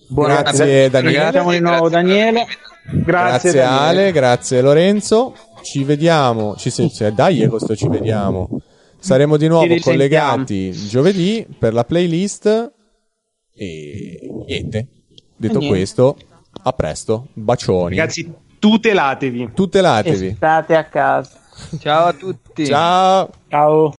Buon 0.09 0.27
grazie 0.29 0.63
appetito, 0.85 0.89
Daniele. 0.91 1.15
Ringraziamo 1.15 1.51
di 1.51 1.59
nuovo 1.59 1.89
Grazie. 1.89 2.07
Daniele. 2.09 2.47
Grazie, 2.89 3.03
Grazie 3.03 3.51
Daniele. 3.53 3.79
Ale, 4.01 4.11
grazie 4.11 4.61
Lorenzo. 4.61 5.35
Ci 5.61 5.83
vediamo. 5.83 6.55
Ci 6.55 6.69
se- 6.69 6.89
cioè, 6.89 7.11
dai, 7.11 7.45
questo 7.47 7.75
ci 7.75 7.87
vediamo. 7.89 8.61
Saremo 8.99 9.37
di 9.37 9.47
nuovo 9.47 9.75
collegati 9.79 10.71
giovedì 10.71 11.45
per 11.57 11.73
la 11.73 11.83
playlist. 11.83 12.71
E 13.53 14.19
niente. 14.45 14.87
Detto 15.35 15.59
niente. 15.59 15.67
questo, 15.77 16.17
a 16.63 16.71
presto. 16.73 17.27
Bacioni. 17.33 17.95
Ragazzi, 17.97 18.31
tutelatevi. 18.59 19.51
Tutelatevi. 19.53 20.27
E 20.27 20.33
state 20.35 20.75
a 20.75 20.85
casa. 20.85 21.39
Ciao 21.79 22.07
a 22.07 22.13
tutti. 22.13 22.65
Ciao. 22.65 23.29
Ciao. 23.49 23.93